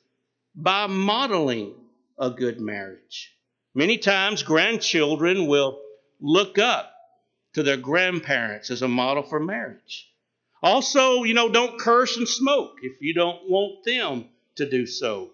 by 0.54 0.86
modeling 0.86 1.74
a 2.18 2.30
good 2.30 2.60
marriage. 2.60 3.34
Many 3.74 3.96
times, 3.96 4.42
grandchildren 4.42 5.46
will 5.46 5.80
look 6.20 6.58
up 6.58 6.92
to 7.54 7.62
their 7.62 7.76
grandparents 7.76 8.70
as 8.70 8.82
a 8.82 8.88
model 8.88 9.22
for 9.22 9.40
marriage. 9.40 10.12
Also, 10.62 11.22
you 11.22 11.34
know, 11.34 11.48
don't 11.48 11.80
curse 11.80 12.16
and 12.16 12.28
smoke 12.28 12.80
if 12.82 13.00
you 13.00 13.14
don't 13.14 13.48
want 13.48 13.84
them 13.84 14.28
to 14.56 14.68
do 14.68 14.86
so. 14.86 15.30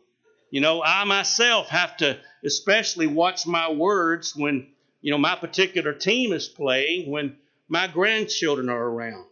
You 0.54 0.60
know, 0.60 0.84
I 0.84 1.02
myself 1.02 1.68
have 1.70 1.96
to 1.96 2.16
especially 2.44 3.08
watch 3.08 3.44
my 3.44 3.72
words 3.72 4.36
when, 4.36 4.68
you 5.00 5.10
know, 5.10 5.18
my 5.18 5.34
particular 5.34 5.92
team 5.92 6.32
is 6.32 6.46
playing, 6.46 7.10
when 7.10 7.36
my 7.66 7.88
grandchildren 7.88 8.68
are 8.68 8.84
around. 8.84 9.26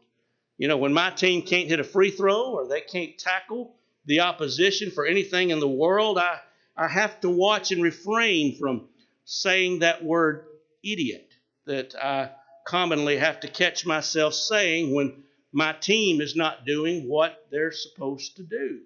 You 0.58 0.66
know, 0.66 0.78
when 0.78 0.92
my 0.92 1.10
team 1.10 1.42
can't 1.42 1.68
hit 1.68 1.78
a 1.78 1.84
free 1.84 2.10
throw 2.10 2.54
or 2.54 2.66
they 2.66 2.80
can't 2.80 3.16
tackle 3.16 3.76
the 4.04 4.18
opposition 4.18 4.90
for 4.90 5.06
anything 5.06 5.50
in 5.50 5.60
the 5.60 5.68
world, 5.68 6.18
I, 6.18 6.40
I 6.76 6.88
have 6.88 7.20
to 7.20 7.30
watch 7.30 7.70
and 7.70 7.84
refrain 7.84 8.58
from 8.58 8.88
saying 9.24 9.78
that 9.78 10.02
word 10.02 10.44
idiot 10.82 11.30
that 11.66 11.94
I 11.94 12.30
commonly 12.66 13.18
have 13.18 13.38
to 13.42 13.46
catch 13.46 13.86
myself 13.86 14.34
saying 14.34 14.92
when 14.92 15.22
my 15.52 15.72
team 15.72 16.20
is 16.20 16.34
not 16.34 16.66
doing 16.66 17.08
what 17.08 17.46
they're 17.52 17.70
supposed 17.70 18.38
to 18.38 18.42
do. 18.42 18.80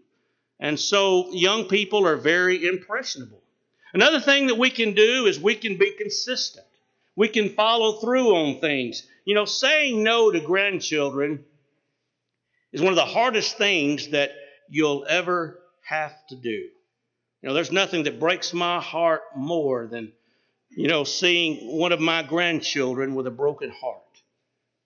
And 0.59 0.79
so 0.79 1.33
young 1.33 1.65
people 1.65 2.07
are 2.07 2.17
very 2.17 2.67
impressionable. 2.67 3.43
Another 3.93 4.21
thing 4.21 4.49
that 4.49 4.59
we 4.59 4.71
can 4.71 4.95
do 4.95 5.27
is 5.27 5.39
we 5.39 5.55
can 5.55 5.77
be 5.77 5.93
consistent. 5.93 6.67
We 7.15 7.29
can 7.29 7.51
follow 7.51 8.01
through 8.01 8.35
on 8.35 8.61
things. 8.61 9.07
You 9.25 9.35
know, 9.35 9.45
saying 9.45 10.03
no 10.03 10.31
to 10.31 10.41
grandchildren 10.41 11.45
is 12.73 12.81
one 12.81 12.93
of 12.93 12.97
the 12.97 13.05
hardest 13.05 13.59
things 13.59 14.11
that 14.11 14.33
you'll 14.69 15.07
ever 15.09 15.61
have 15.83 16.15
to 16.29 16.37
do. 16.37 16.49
You 16.51 17.49
know, 17.49 17.55
there's 17.55 17.73
nothing 17.73 18.05
that 18.05 18.21
breaks 18.21 18.53
my 18.53 18.81
heart 18.81 19.23
more 19.35 19.87
than 19.87 20.13
you 20.71 20.89
know, 20.89 21.05
seeing 21.05 21.79
one 21.79 21.93
of 21.93 22.01
my 22.01 22.23
grandchildren 22.23 23.15
with 23.15 23.27
a 23.27 23.31
broken 23.31 23.71
heart. 23.71 24.03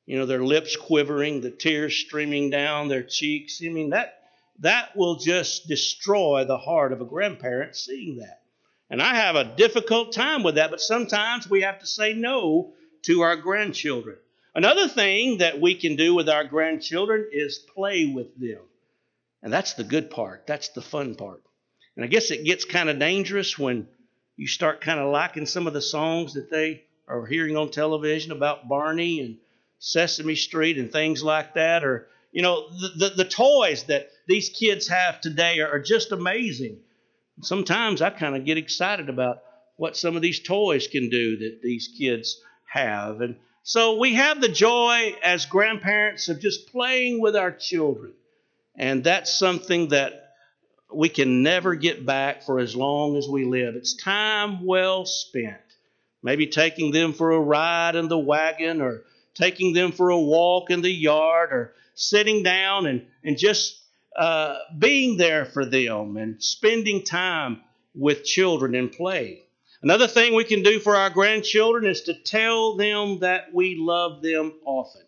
You 0.07 0.19
know, 0.19 0.27
their 0.27 0.45
lips 0.45 0.77
quivering, 0.77 1.41
the 1.41 1.51
tears 1.51 1.97
streaming 1.97 2.51
down 2.51 2.89
their 2.89 3.03
cheeks. 3.03 3.61
I 3.65 3.69
mean, 3.69 3.91
that 3.91 4.20
that 4.61 4.97
will 4.97 5.17
just 5.17 5.69
destroy 5.69 6.45
the 6.45 6.59
heart 6.59 6.93
of 6.93 7.01
a 7.01 7.07
grandparent 7.07 7.77
seeing 7.77 8.19
that. 8.19 8.43
And 8.91 9.01
I 9.01 9.15
have 9.15 9.37
a 9.37 9.45
difficult 9.57 10.13
time 10.13 10.43
with 10.43 10.57
that, 10.57 10.71
but 10.71 10.81
sometimes 10.81 11.49
we 11.49 11.63
have 11.63 11.79
to 11.81 11.87
say 11.87 12.13
no 12.13 12.73
to 13.03 13.23
our 13.23 13.37
grandchildren. 13.37 14.17
Another 14.55 14.89
thing 14.89 15.39
that 15.39 15.61
we 15.61 15.77
can 15.77 15.97
do 15.97 16.15
with 16.15 16.29
our 16.29 16.45
grandchildren 16.45 17.29
is 17.33 17.59
play 17.75 18.07
with 18.07 18.39
them. 18.39 18.61
And 19.43 19.53
that's 19.53 19.75
the 19.75 19.85
good 19.85 20.11
part. 20.11 20.47
That's 20.47 20.71
the 20.71 20.83
fun 20.83 21.15
part. 21.15 21.43
And 21.97 22.05
I 22.05 22.09
guess 22.09 22.31
it 22.31 22.45
gets 22.45 22.65
kind 22.65 22.91
of 22.91 22.99
dangerous 22.99 23.59
when 23.59 23.87
you 24.37 24.47
start 24.47 24.81
kind 24.81 24.99
of 24.99 25.13
liking 25.13 25.47
some 25.47 25.67
of 25.67 25.73
the 25.73 25.83
songs 25.83 26.35
that 26.35 26.51
they 26.51 26.85
are 27.07 27.27
hearing 27.27 27.57
on 27.57 27.71
television 27.71 28.33
about 28.33 28.69
Barney 28.69 29.21
and 29.21 29.37
Sesame 29.79 30.35
Street 30.35 30.79
and 30.79 30.93
things 30.93 31.23
like 31.23 31.55
that, 31.55 31.85
or 31.85 32.09
you 32.33 32.43
know 32.43 32.69
the, 32.71 32.89
the, 32.97 33.09
the 33.17 33.25
toys 33.25 33.85
that 33.85 34.11
these 34.31 34.49
kids 34.49 34.87
have 34.87 35.21
today 35.21 35.59
are, 35.59 35.73
are 35.73 35.81
just 35.81 36.13
amazing. 36.13 36.79
Sometimes 37.43 38.01
I 38.01 38.11
kind 38.11 38.37
of 38.37 38.45
get 38.45 38.59
excited 38.59 39.09
about 39.09 39.43
what 39.77 39.97
some 39.97 40.15
of 40.15 40.23
these 40.23 40.41
toys 40.41 40.87
can 40.87 41.11
do 41.11 41.39
that 41.39 41.61
these 41.63 41.89
kids 41.99 42.41
have. 42.73 43.23
And 43.23 43.35
so 43.65 43.99
we 43.99 44.15
have 44.15 44.41
the 44.41 44.49
joy 44.49 45.17
as 45.25 45.47
grandparents 45.47 46.29
of 46.29 46.41
just 46.41 46.71
playing 46.71 47.21
with 47.21 47.35
our 47.35 47.51
children. 47.51 48.13
And 48.77 49.03
that's 49.03 49.37
something 49.37 49.89
that 49.89 50.35
we 50.95 51.09
can 51.09 51.43
never 51.43 51.75
get 51.75 52.07
back 52.07 52.45
for 52.45 52.61
as 52.61 52.77
long 52.77 53.17
as 53.17 53.29
we 53.29 53.45
live. 53.45 53.75
It's 53.75 53.97
time 53.97 54.65
well 54.65 55.07
spent. 55.07 55.57
Maybe 56.23 56.47
taking 56.47 56.93
them 56.93 57.15
for 57.15 57.33
a 57.33 57.41
ride 57.41 57.97
in 57.97 58.07
the 58.07 58.19
wagon 58.19 58.81
or 58.81 59.03
taking 59.35 59.73
them 59.73 59.91
for 59.91 60.11
a 60.11 60.21
walk 60.21 60.71
in 60.71 60.83
the 60.83 60.91
yard 60.91 61.53
or 61.53 61.75
sitting 61.95 62.45
down 62.45 62.87
and, 62.87 63.07
and 63.25 63.37
just 63.37 63.81
uh, 64.17 64.59
being 64.79 65.17
there 65.17 65.45
for 65.45 65.65
them 65.65 66.17
and 66.17 66.43
spending 66.43 67.05
time 67.05 67.61
with 67.95 68.25
children 68.25 68.75
and 68.75 68.93
play. 68.93 69.43
Another 69.83 70.07
thing 70.07 70.35
we 70.35 70.45
can 70.45 70.63
do 70.63 70.79
for 70.79 70.95
our 70.95 71.11
grandchildren 71.11 71.87
is 71.87 72.03
to 72.03 72.15
tell 72.15 72.77
them 72.77 73.21
that 73.21 73.55
we 73.55 73.77
love 73.77 74.23
them 74.23 74.53
often. 74.65 75.03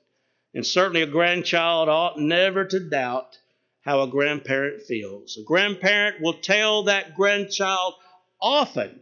And 0.55 0.67
certainly 0.67 1.03
a 1.03 1.07
grandchild 1.07 1.89
ought 1.89 2.19
never 2.19 2.65
to 2.65 2.81
doubt 2.81 3.39
how 3.83 4.03
a 4.03 4.09
grandparent 4.09 4.83
feels. 4.83 5.37
A 5.37 5.45
grandparent 5.45 6.21
will 6.21 6.35
tell 6.35 6.85
that 6.85 7.15
grandchild 7.15 7.95
often, 8.41 9.01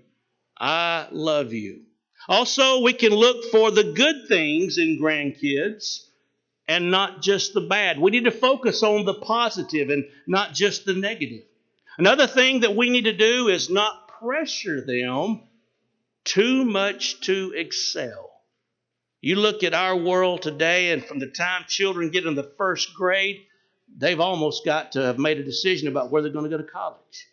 I 0.59 1.09
love 1.12 1.52
you. 1.52 1.83
Also, 2.28 2.80
we 2.80 2.92
can 2.92 3.12
look 3.12 3.45
for 3.50 3.71
the 3.71 3.92
good 3.92 4.28
things 4.28 4.78
in 4.78 5.00
grandkids 5.00 6.09
and 6.70 6.88
not 6.88 7.20
just 7.20 7.52
the 7.52 7.60
bad. 7.60 7.98
We 7.98 8.12
need 8.12 8.26
to 8.26 8.30
focus 8.30 8.84
on 8.84 9.04
the 9.04 9.14
positive 9.14 9.90
and 9.90 10.04
not 10.28 10.54
just 10.54 10.84
the 10.84 10.94
negative. 10.94 11.42
Another 11.98 12.28
thing 12.28 12.60
that 12.60 12.76
we 12.76 12.90
need 12.90 13.06
to 13.06 13.12
do 13.12 13.48
is 13.48 13.68
not 13.68 14.06
pressure 14.20 14.80
them 14.80 15.40
too 16.22 16.64
much 16.64 17.22
to 17.22 17.52
excel. 17.56 18.30
You 19.20 19.34
look 19.34 19.64
at 19.64 19.74
our 19.74 19.96
world 19.96 20.42
today, 20.42 20.92
and 20.92 21.04
from 21.04 21.18
the 21.18 21.26
time 21.26 21.64
children 21.66 22.10
get 22.10 22.24
in 22.24 22.36
the 22.36 22.52
first 22.56 22.94
grade, 22.94 23.40
they've 23.98 24.20
almost 24.20 24.64
got 24.64 24.92
to 24.92 25.02
have 25.02 25.18
made 25.18 25.38
a 25.38 25.44
decision 25.44 25.88
about 25.88 26.12
where 26.12 26.22
they're 26.22 26.30
going 26.30 26.48
to 26.48 26.56
go 26.56 26.62
to 26.62 26.70
college. 26.70 27.26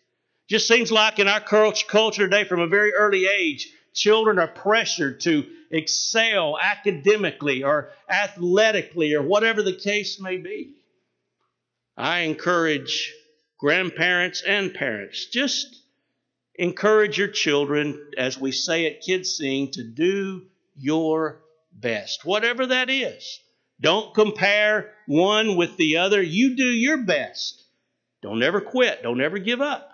Just 0.48 0.66
seems 0.66 0.90
like 0.90 1.20
in 1.20 1.28
our 1.28 1.40
culture 1.40 2.24
today, 2.24 2.42
from 2.42 2.58
a 2.58 2.66
very 2.66 2.92
early 2.92 3.26
age, 3.26 3.72
children 3.94 4.38
are 4.38 4.48
pressured 4.48 5.20
to 5.20 5.46
excel 5.70 6.58
academically 6.58 7.62
or 7.62 7.90
athletically 8.08 9.14
or 9.14 9.22
whatever 9.22 9.62
the 9.62 9.76
case 9.76 10.20
may 10.20 10.36
be. 10.36 10.74
I 11.96 12.20
encourage 12.20 13.12
grandparents 13.58 14.42
and 14.46 14.72
parents 14.72 15.26
just 15.26 15.82
encourage 16.58 17.16
your 17.16 17.28
children, 17.28 18.10
as 18.18 18.38
we 18.38 18.52
say 18.52 18.86
at 18.86 19.00
Kids 19.00 19.36
Sing, 19.36 19.70
to 19.72 19.84
do 19.84 20.46
your 20.76 21.40
best, 21.72 22.24
whatever 22.24 22.66
that 22.66 22.90
is. 22.90 23.40
Don't 23.80 24.12
compare 24.12 24.92
one 25.06 25.56
with 25.56 25.76
the 25.76 25.98
other. 25.98 26.20
You 26.20 26.56
do 26.56 26.64
your 26.64 26.98
best. 26.98 27.62
Don't 28.22 28.42
ever 28.42 28.60
quit. 28.60 29.02
Don't 29.02 29.20
ever 29.20 29.38
give 29.38 29.60
up. 29.60 29.90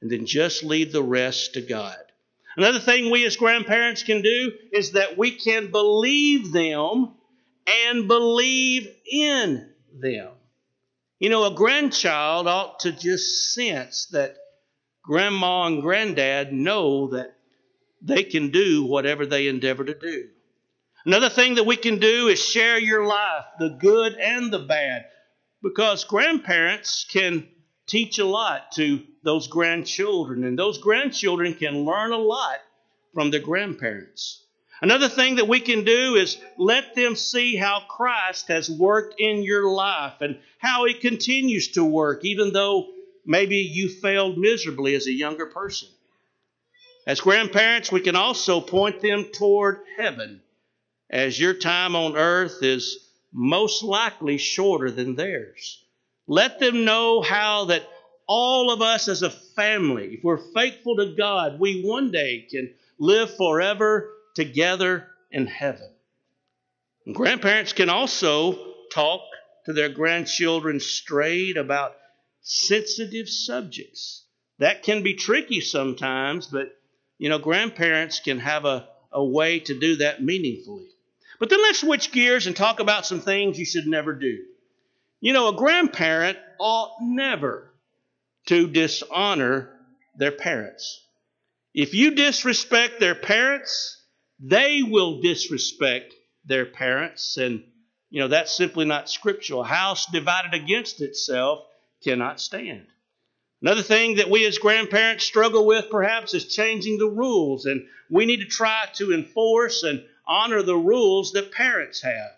And 0.00 0.10
then 0.10 0.24
just 0.24 0.64
leave 0.64 0.92
the 0.92 1.02
rest 1.02 1.54
to 1.54 1.60
God. 1.60 1.98
Another 2.60 2.78
thing 2.78 3.10
we 3.10 3.24
as 3.24 3.36
grandparents 3.36 4.02
can 4.02 4.20
do 4.20 4.52
is 4.70 4.92
that 4.92 5.16
we 5.16 5.30
can 5.30 5.70
believe 5.70 6.52
them 6.52 7.14
and 7.66 8.06
believe 8.06 8.86
in 9.10 9.72
them. 9.98 10.32
You 11.18 11.30
know, 11.30 11.46
a 11.46 11.54
grandchild 11.54 12.46
ought 12.46 12.80
to 12.80 12.92
just 12.92 13.54
sense 13.54 14.08
that 14.12 14.36
grandma 15.02 15.68
and 15.68 15.80
granddad 15.80 16.52
know 16.52 17.08
that 17.12 17.34
they 18.02 18.24
can 18.24 18.50
do 18.50 18.84
whatever 18.84 19.24
they 19.24 19.48
endeavor 19.48 19.86
to 19.86 19.94
do. 19.94 20.28
Another 21.06 21.30
thing 21.30 21.54
that 21.54 21.64
we 21.64 21.76
can 21.76 21.98
do 21.98 22.28
is 22.28 22.44
share 22.44 22.78
your 22.78 23.06
life, 23.06 23.44
the 23.58 23.70
good 23.80 24.16
and 24.16 24.52
the 24.52 24.58
bad, 24.58 25.06
because 25.62 26.04
grandparents 26.04 27.06
can 27.10 27.48
teach 27.90 28.18
a 28.18 28.24
lot 28.24 28.72
to 28.72 29.02
those 29.24 29.48
grandchildren, 29.48 30.44
and 30.44 30.58
those 30.58 30.78
grandchildren 30.78 31.54
can 31.54 31.84
learn 31.84 32.12
a 32.12 32.18
lot 32.18 32.58
from 33.12 33.30
their 33.30 33.40
grandparents. 33.40 34.44
Another 34.80 35.08
thing 35.08 35.36
that 35.36 35.48
we 35.48 35.60
can 35.60 35.84
do 35.84 36.14
is 36.14 36.38
let 36.56 36.94
them 36.94 37.16
see 37.16 37.56
how 37.56 37.82
Christ 37.88 38.48
has 38.48 38.70
worked 38.70 39.20
in 39.20 39.42
your 39.42 39.68
life 39.68 40.20
and 40.20 40.38
how 40.58 40.86
He 40.86 40.94
continues 40.94 41.68
to 41.72 41.84
work, 41.84 42.24
even 42.24 42.52
though 42.52 42.88
maybe 43.26 43.56
you 43.56 43.88
failed 43.88 44.38
miserably 44.38 44.94
as 44.94 45.06
a 45.06 45.12
younger 45.12 45.46
person. 45.46 45.88
As 47.06 47.20
grandparents, 47.20 47.90
we 47.90 48.00
can 48.00 48.16
also 48.16 48.60
point 48.60 49.00
them 49.00 49.24
toward 49.32 49.80
heaven, 49.96 50.40
as 51.10 51.38
your 51.38 51.54
time 51.54 51.96
on 51.96 52.16
earth 52.16 52.62
is 52.62 53.10
most 53.32 53.82
likely 53.82 54.38
shorter 54.38 54.90
than 54.90 55.16
theirs. 55.16 55.84
Let 56.30 56.60
them 56.60 56.84
know 56.84 57.22
how 57.22 57.64
that 57.66 57.82
all 58.28 58.70
of 58.70 58.82
us 58.82 59.08
as 59.08 59.22
a 59.22 59.30
family, 59.30 60.14
if 60.14 60.20
we're 60.22 60.38
faithful 60.54 60.94
to 60.94 61.16
God, 61.16 61.58
we 61.58 61.82
one 61.82 62.12
day 62.12 62.46
can 62.48 62.72
live 63.00 63.34
forever 63.36 64.08
together 64.36 65.08
in 65.32 65.48
heaven. 65.48 65.90
And 67.04 67.16
grandparents 67.16 67.72
can 67.72 67.90
also 67.90 68.56
talk 68.92 69.22
to 69.66 69.72
their 69.72 69.88
grandchildren 69.88 70.78
straight 70.78 71.56
about 71.56 71.96
sensitive 72.42 73.28
subjects. 73.28 74.24
That 74.60 74.84
can 74.84 75.02
be 75.02 75.14
tricky 75.14 75.60
sometimes, 75.60 76.46
but 76.46 76.72
you 77.18 77.28
know, 77.28 77.40
grandparents 77.40 78.20
can 78.20 78.38
have 78.38 78.64
a, 78.64 78.88
a 79.10 79.24
way 79.24 79.58
to 79.58 79.76
do 79.76 79.96
that 79.96 80.22
meaningfully. 80.22 80.86
But 81.40 81.50
then 81.50 81.60
let's 81.60 81.80
switch 81.80 82.12
gears 82.12 82.46
and 82.46 82.54
talk 82.54 82.78
about 82.78 83.04
some 83.04 83.20
things 83.20 83.58
you 83.58 83.64
should 83.64 83.88
never 83.88 84.14
do. 84.14 84.44
You 85.20 85.34
know, 85.34 85.48
a 85.48 85.54
grandparent 85.54 86.38
ought 86.58 86.96
never 87.00 87.70
to 88.46 88.66
dishonor 88.68 89.70
their 90.16 90.32
parents. 90.32 91.04
If 91.74 91.94
you 91.94 92.12
disrespect 92.12 93.00
their 93.00 93.14
parents, 93.14 94.02
they 94.40 94.82
will 94.82 95.20
disrespect 95.20 96.14
their 96.46 96.66
parents. 96.66 97.36
And, 97.36 97.62
you 98.08 98.20
know, 98.20 98.28
that's 98.28 98.56
simply 98.56 98.86
not 98.86 99.10
scriptural. 99.10 99.60
A 99.60 99.64
house 99.64 100.06
divided 100.06 100.54
against 100.54 101.00
itself 101.02 101.66
cannot 102.02 102.40
stand. 102.40 102.86
Another 103.62 103.82
thing 103.82 104.16
that 104.16 104.30
we 104.30 104.46
as 104.46 104.56
grandparents 104.56 105.24
struggle 105.24 105.66
with 105.66 105.90
perhaps 105.90 106.32
is 106.32 106.46
changing 106.46 106.98
the 106.98 107.10
rules. 107.10 107.66
And 107.66 107.86
we 108.08 108.24
need 108.24 108.40
to 108.40 108.46
try 108.46 108.86
to 108.94 109.12
enforce 109.12 109.82
and 109.82 110.02
honor 110.26 110.62
the 110.62 110.76
rules 110.76 111.32
that 111.32 111.52
parents 111.52 112.00
have. 112.00 112.30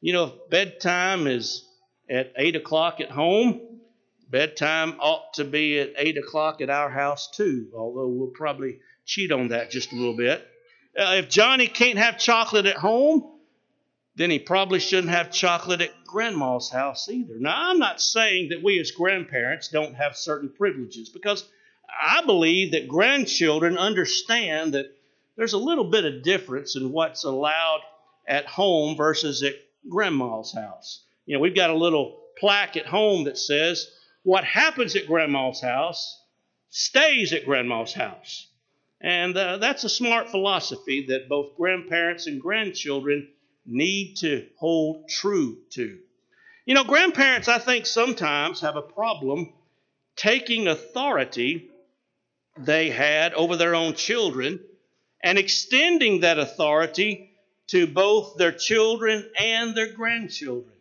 You 0.00 0.12
know, 0.12 0.34
bedtime 0.50 1.26
is 1.26 1.64
at 2.10 2.32
8 2.36 2.56
o'clock 2.56 3.00
at 3.00 3.10
home, 3.10 3.60
Bedtime 4.30 4.96
ought 5.00 5.34
to 5.34 5.44
be 5.44 5.78
at 5.78 5.92
8 5.96 6.18
o'clock 6.18 6.60
at 6.60 6.70
our 6.70 6.90
house, 6.90 7.30
too, 7.30 7.68
although 7.74 8.08
we'll 8.08 8.28
probably 8.28 8.80
cheat 9.06 9.32
on 9.32 9.48
that 9.48 9.70
just 9.70 9.92
a 9.92 9.96
little 9.96 10.16
bit. 10.16 10.46
Uh, 10.98 11.14
if 11.16 11.28
Johnny 11.28 11.66
can't 11.66 11.98
have 11.98 12.18
chocolate 12.18 12.66
at 12.66 12.76
home, 12.76 13.30
then 14.16 14.30
he 14.30 14.38
probably 14.38 14.80
shouldn't 14.80 15.12
have 15.12 15.30
chocolate 15.30 15.80
at 15.80 16.04
grandma's 16.04 16.70
house 16.70 17.08
either. 17.08 17.34
Now, 17.38 17.70
I'm 17.70 17.78
not 17.78 18.02
saying 18.02 18.50
that 18.50 18.62
we 18.62 18.80
as 18.80 18.90
grandparents 18.90 19.68
don't 19.68 19.94
have 19.94 20.16
certain 20.16 20.50
privileges 20.50 21.08
because 21.08 21.44
I 21.88 22.22
believe 22.26 22.72
that 22.72 22.88
grandchildren 22.88 23.78
understand 23.78 24.74
that 24.74 24.86
there's 25.36 25.52
a 25.52 25.58
little 25.58 25.84
bit 25.84 26.04
of 26.04 26.22
difference 26.22 26.74
in 26.74 26.92
what's 26.92 27.24
allowed 27.24 27.80
at 28.26 28.46
home 28.46 28.96
versus 28.96 29.42
at 29.42 29.54
grandma's 29.88 30.52
house. 30.52 31.04
You 31.28 31.34
know, 31.34 31.40
we've 31.40 31.54
got 31.54 31.68
a 31.68 31.74
little 31.74 32.22
plaque 32.38 32.78
at 32.78 32.86
home 32.86 33.24
that 33.24 33.36
says, 33.36 33.90
what 34.22 34.44
happens 34.44 34.96
at 34.96 35.06
grandma's 35.06 35.60
house 35.60 36.22
stays 36.70 37.34
at 37.34 37.44
grandma's 37.44 37.92
house. 37.92 38.46
And 39.02 39.36
uh, 39.36 39.58
that's 39.58 39.84
a 39.84 39.90
smart 39.90 40.30
philosophy 40.30 41.04
that 41.08 41.28
both 41.28 41.54
grandparents 41.58 42.26
and 42.26 42.40
grandchildren 42.40 43.28
need 43.66 44.14
to 44.20 44.46
hold 44.56 45.10
true 45.10 45.58
to. 45.72 45.98
You 46.64 46.74
know, 46.74 46.84
grandparents, 46.84 47.46
I 47.46 47.58
think, 47.58 47.84
sometimes 47.84 48.62
have 48.62 48.76
a 48.76 48.82
problem 48.82 49.52
taking 50.16 50.66
authority 50.66 51.68
they 52.56 52.88
had 52.88 53.34
over 53.34 53.56
their 53.56 53.74
own 53.74 53.92
children 53.92 54.60
and 55.22 55.36
extending 55.36 56.20
that 56.20 56.38
authority 56.38 57.32
to 57.66 57.86
both 57.86 58.38
their 58.38 58.52
children 58.52 59.30
and 59.38 59.74
their 59.74 59.92
grandchildren. 59.92 60.77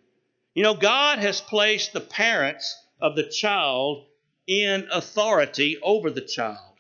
You 0.58 0.64
know, 0.64 0.74
God 0.74 1.20
has 1.20 1.40
placed 1.40 1.94
the 1.94 2.02
parents 2.02 2.76
of 3.00 3.16
the 3.16 3.30
child 3.30 4.08
in 4.48 4.88
authority 4.92 5.78
over 5.84 6.10
the 6.10 6.22
child 6.22 6.74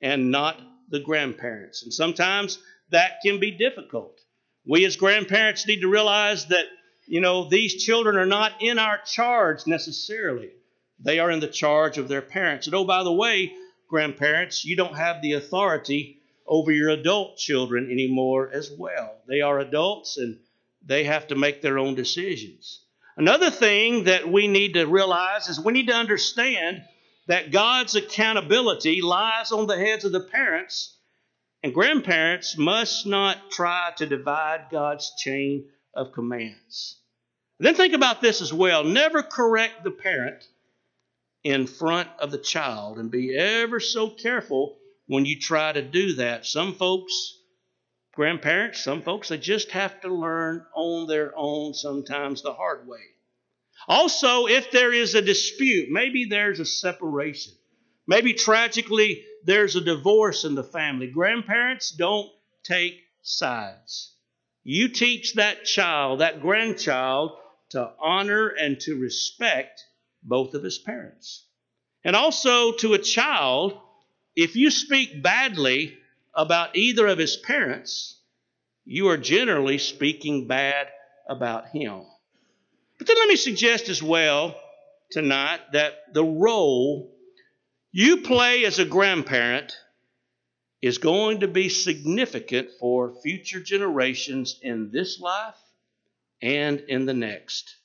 and 0.00 0.32
not 0.32 0.60
the 0.88 0.98
grandparents. 0.98 1.84
And 1.84 1.94
sometimes 1.94 2.58
that 2.90 3.20
can 3.24 3.38
be 3.38 3.52
difficult. 3.52 4.18
We 4.66 4.84
as 4.84 4.96
grandparents 4.96 5.64
need 5.64 5.82
to 5.82 5.88
realize 5.88 6.46
that, 6.46 6.64
you 7.06 7.20
know, 7.20 7.48
these 7.48 7.84
children 7.84 8.16
are 8.16 8.26
not 8.26 8.54
in 8.58 8.80
our 8.80 8.98
charge 8.98 9.64
necessarily. 9.64 10.50
They 10.98 11.20
are 11.20 11.30
in 11.30 11.38
the 11.38 11.46
charge 11.46 11.98
of 11.98 12.08
their 12.08 12.22
parents. 12.22 12.66
And 12.66 12.74
oh, 12.74 12.84
by 12.84 13.04
the 13.04 13.12
way, 13.12 13.52
grandparents, 13.86 14.64
you 14.64 14.74
don't 14.74 14.96
have 14.96 15.22
the 15.22 15.34
authority 15.34 16.18
over 16.48 16.72
your 16.72 16.88
adult 16.88 17.36
children 17.36 17.92
anymore 17.92 18.50
as 18.52 18.72
well. 18.76 19.14
They 19.28 19.40
are 19.40 19.60
adults 19.60 20.16
and 20.16 20.40
they 20.84 21.04
have 21.04 21.28
to 21.28 21.36
make 21.36 21.62
their 21.62 21.78
own 21.78 21.94
decisions. 21.94 22.86
Another 23.20 23.50
thing 23.50 24.04
that 24.04 24.32
we 24.32 24.48
need 24.48 24.72
to 24.72 24.86
realize 24.86 25.50
is 25.50 25.60
we 25.60 25.74
need 25.74 25.88
to 25.88 25.94
understand 25.94 26.82
that 27.26 27.50
God's 27.50 27.94
accountability 27.94 29.02
lies 29.02 29.52
on 29.52 29.66
the 29.66 29.76
heads 29.76 30.06
of 30.06 30.12
the 30.12 30.20
parents, 30.20 30.96
and 31.62 31.74
grandparents 31.74 32.56
must 32.56 33.04
not 33.04 33.50
try 33.50 33.92
to 33.98 34.06
divide 34.06 34.68
God's 34.70 35.12
chain 35.18 35.66
of 35.92 36.12
commands. 36.12 36.96
Then 37.58 37.74
think 37.74 37.92
about 37.92 38.22
this 38.22 38.40
as 38.40 38.54
well. 38.54 38.84
Never 38.84 39.22
correct 39.22 39.84
the 39.84 39.90
parent 39.90 40.42
in 41.44 41.66
front 41.66 42.08
of 42.20 42.30
the 42.30 42.38
child 42.38 42.98
and 42.98 43.10
be 43.10 43.36
ever 43.36 43.80
so 43.80 44.08
careful 44.08 44.78
when 45.08 45.26
you 45.26 45.38
try 45.38 45.72
to 45.72 45.82
do 45.82 46.14
that. 46.14 46.46
Some 46.46 46.72
folks, 46.72 47.36
grandparents, 48.14 48.82
some 48.82 49.02
folks, 49.02 49.28
they 49.28 49.38
just 49.38 49.70
have 49.70 50.00
to 50.00 50.14
learn 50.14 50.64
on 50.74 51.06
their 51.06 51.32
own, 51.36 51.74
sometimes 51.74 52.42
the 52.42 52.52
hard 52.52 52.86
way. 52.86 52.98
Also, 53.88 54.46
if 54.46 54.70
there 54.70 54.92
is 54.92 55.14
a 55.14 55.22
dispute, 55.22 55.88
maybe 55.90 56.26
there's 56.26 56.60
a 56.60 56.66
separation, 56.66 57.52
maybe 58.06 58.34
tragically 58.34 59.24
there's 59.44 59.76
a 59.76 59.80
divorce 59.80 60.44
in 60.44 60.54
the 60.54 60.64
family, 60.64 61.06
grandparents 61.06 61.90
don't 61.90 62.30
take 62.62 63.00
sides. 63.22 64.14
You 64.62 64.88
teach 64.88 65.34
that 65.34 65.64
child, 65.64 66.20
that 66.20 66.42
grandchild, 66.42 67.32
to 67.70 67.92
honor 68.00 68.48
and 68.48 68.78
to 68.80 68.98
respect 68.98 69.82
both 70.22 70.54
of 70.54 70.62
his 70.62 70.78
parents. 70.78 71.46
And 72.04 72.16
also 72.16 72.72
to 72.72 72.94
a 72.94 72.98
child, 72.98 73.78
if 74.36 74.56
you 74.56 74.70
speak 74.70 75.22
badly 75.22 75.96
about 76.34 76.76
either 76.76 77.06
of 77.06 77.18
his 77.18 77.36
parents, 77.36 78.20
you 78.84 79.08
are 79.08 79.16
generally 79.16 79.78
speaking 79.78 80.46
bad 80.46 80.88
about 81.28 81.68
him. 81.68 82.02
But 82.98 83.06
then 83.06 83.16
let 83.18 83.28
me 83.28 83.36
suggest 83.36 83.88
as 83.88 84.02
well 84.02 84.54
tonight 85.10 85.60
that 85.72 86.12
the 86.12 86.24
role 86.24 87.16
you 87.92 88.18
play 88.18 88.64
as 88.64 88.78
a 88.78 88.84
grandparent 88.84 89.74
is 90.82 90.98
going 90.98 91.40
to 91.40 91.48
be 91.48 91.68
significant 91.68 92.68
for 92.78 93.20
future 93.22 93.60
generations 93.60 94.58
in 94.62 94.90
this 94.92 95.20
life 95.20 95.56
and 96.40 96.80
in 96.80 97.06
the 97.06 97.14
next. 97.14 97.76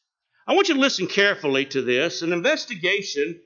I 0.48 0.54
want 0.54 0.70
you 0.70 0.76
to 0.76 0.80
listen 0.80 1.08
carefully 1.08 1.66
to 1.66 1.82
this. 1.82 2.22
An 2.22 2.32
investigation 2.32 3.42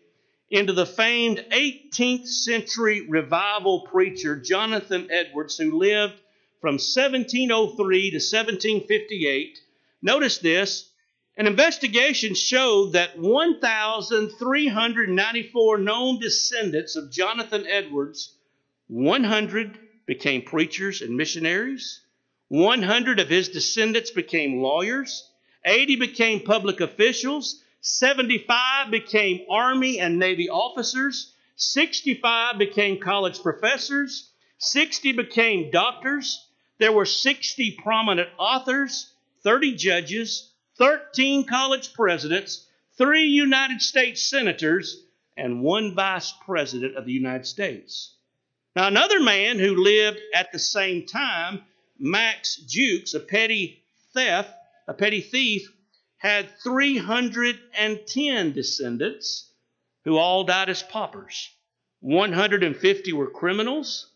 into 0.52 0.74
the 0.74 0.86
famed 0.86 1.46
18th 1.52 2.28
century 2.28 3.08
revival 3.08 3.80
preacher 3.82 4.36
Jonathan 4.36 5.08
Edwards, 5.12 5.58
who 5.58 5.78
lived 5.78 6.20
from 6.60 6.74
1703 6.76 8.12
to 8.12 8.16
1758. 8.16 9.60
Notice 10.02 10.40
this 10.40 10.90
an 11.38 11.46
investigation 11.48 12.36
showed 12.36 12.92
that 12.94 13.18
1,394 13.18 15.78
known 15.78 16.20
descendants 16.20 16.98
of 16.98 17.12
Jonathan 17.12 17.66
Edwards, 17.66 18.36
100 18.88 19.80
became 20.06 20.42
preachers 20.42 21.02
and 21.02 21.16
missionaries, 21.16 22.02
100 22.50 23.20
of 23.20 23.30
his 23.30 23.48
descendants 23.48 24.12
became 24.12 24.62
lawyers, 24.62 25.30
80 25.64 25.96
became 25.96 26.42
public 26.42 26.82
officials, 26.82 27.64
75 27.82 28.92
became 28.92 29.46
Army 29.50 30.00
and 30.00 30.20
Navy 30.20 30.50
officers, 30.50 31.34
65 31.56 32.58
became 32.58 33.00
college 33.00 33.42
professors, 33.42 34.30
60 34.58 35.14
became 35.14 35.72
doctors, 35.72 36.46
there 36.78 36.92
were 36.92 37.06
60 37.06 37.72
prominent 37.84 38.30
authors, 38.38 39.12
30 39.44 39.76
judges, 39.76 40.50
13 40.78 41.46
college 41.46 41.94
presidents, 41.94 42.66
three 42.98 43.26
United 43.26 43.82
States 43.82 44.22
senators, 44.22 45.04
and 45.38 45.62
one 45.62 45.94
vice 45.96 46.34
president 46.46 46.98
of 46.98 47.06
the 47.06 47.12
United 47.12 47.46
States. 47.46 48.16
Now, 48.76 48.88
another 48.88 49.20
man 49.22 49.60
who 49.60 49.84
lived 49.84 50.20
at 50.34 50.52
the 50.52 50.60
same 50.60 51.06
time, 51.06 51.64
Max 51.98 52.58
Jukes, 52.58 53.14
a 53.14 53.20
petty 53.20 53.84
theft, 54.14 54.54
a 54.88 54.94
petty 54.94 55.22
thief, 55.22 55.70
had 56.20 56.50
310 56.60 58.52
descendants 58.52 59.52
who 60.06 60.18
all 60.18 60.44
died 60.44 60.70
as 60.70 60.84
paupers. 60.84 61.50
150 62.02 63.14
were 63.14 63.30
criminals, 63.30 64.12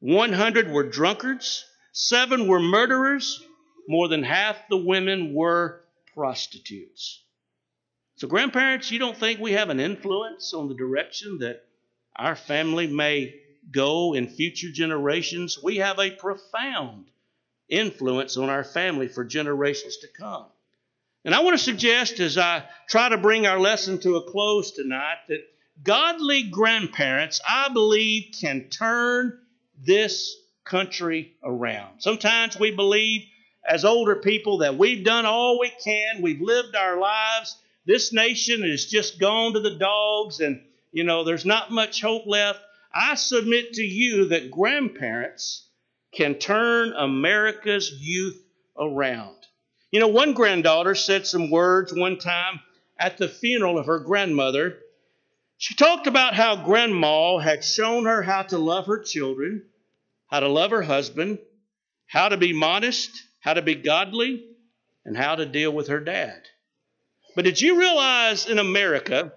100 0.00 0.70
were 0.70 0.88
drunkards, 0.88 1.64
7 1.92 2.46
were 2.46 2.60
murderers, 2.60 3.42
more 3.88 4.08
than 4.08 4.22
half 4.22 4.56
the 4.68 4.76
women 4.76 5.32
were 5.32 5.82
prostitutes. 6.14 7.22
So, 8.16 8.28
grandparents, 8.28 8.90
you 8.90 8.98
don't 8.98 9.16
think 9.16 9.38
we 9.38 9.52
have 9.52 9.70
an 9.70 9.80
influence 9.80 10.52
on 10.54 10.68
the 10.68 10.74
direction 10.74 11.38
that 11.38 11.64
our 12.16 12.34
family 12.34 12.86
may 12.86 13.34
go 13.70 14.14
in 14.14 14.28
future 14.28 14.70
generations? 14.72 15.62
We 15.62 15.76
have 15.76 15.98
a 15.98 16.10
profound 16.10 17.10
influence 17.68 18.36
on 18.36 18.48
our 18.48 18.64
family 18.64 19.08
for 19.08 19.24
generations 19.24 19.98
to 19.98 20.08
come. 20.08 20.46
And 21.26 21.34
I 21.34 21.40
want 21.40 21.58
to 21.58 21.64
suggest, 21.64 22.20
as 22.20 22.38
I 22.38 22.62
try 22.88 23.08
to 23.08 23.18
bring 23.18 23.48
our 23.48 23.58
lesson 23.58 23.98
to 24.02 24.14
a 24.14 24.30
close 24.30 24.70
tonight, 24.70 25.16
that 25.26 25.40
godly 25.82 26.44
grandparents, 26.44 27.40
I 27.46 27.68
believe, 27.72 28.32
can 28.40 28.68
turn 28.68 29.36
this 29.84 30.36
country 30.62 31.32
around. 31.42 31.98
Sometimes 31.98 32.56
we 32.60 32.70
believe, 32.70 33.22
as 33.68 33.84
older 33.84 34.14
people, 34.14 34.58
that 34.58 34.78
we've 34.78 35.04
done 35.04 35.26
all 35.26 35.58
we 35.58 35.72
can, 35.82 36.22
we've 36.22 36.40
lived 36.40 36.76
our 36.76 36.96
lives. 36.96 37.56
This 37.86 38.12
nation 38.12 38.62
is 38.62 38.86
just 38.86 39.18
gone 39.18 39.54
to 39.54 39.60
the 39.60 39.74
dogs, 39.74 40.38
and 40.38 40.62
you 40.92 41.02
know, 41.02 41.24
there's 41.24 41.44
not 41.44 41.72
much 41.72 42.02
hope 42.02 42.26
left. 42.26 42.60
I 42.94 43.16
submit 43.16 43.72
to 43.72 43.82
you 43.82 44.28
that 44.28 44.52
grandparents 44.52 45.66
can 46.12 46.36
turn 46.36 46.92
America's 46.96 47.90
youth 47.90 48.40
around. 48.78 49.34
You 49.96 50.00
know, 50.00 50.08
one 50.08 50.34
granddaughter 50.34 50.94
said 50.94 51.26
some 51.26 51.50
words 51.50 51.90
one 51.90 52.18
time 52.18 52.60
at 52.98 53.16
the 53.16 53.30
funeral 53.30 53.78
of 53.78 53.86
her 53.86 53.98
grandmother. 53.98 54.76
She 55.56 55.74
talked 55.74 56.06
about 56.06 56.34
how 56.34 56.66
grandma 56.66 57.38
had 57.38 57.64
shown 57.64 58.04
her 58.04 58.20
how 58.20 58.42
to 58.42 58.58
love 58.58 58.88
her 58.88 58.98
children, 58.98 59.64
how 60.26 60.40
to 60.40 60.48
love 60.48 60.70
her 60.70 60.82
husband, 60.82 61.38
how 62.06 62.28
to 62.28 62.36
be 62.36 62.52
modest, 62.52 63.08
how 63.40 63.54
to 63.54 63.62
be 63.62 63.74
godly, 63.74 64.44
and 65.06 65.16
how 65.16 65.34
to 65.34 65.46
deal 65.46 65.72
with 65.72 65.88
her 65.88 66.00
dad. 66.00 66.42
But 67.34 67.46
did 67.46 67.58
you 67.58 67.78
realize 67.78 68.46
in 68.46 68.58
America, 68.58 69.32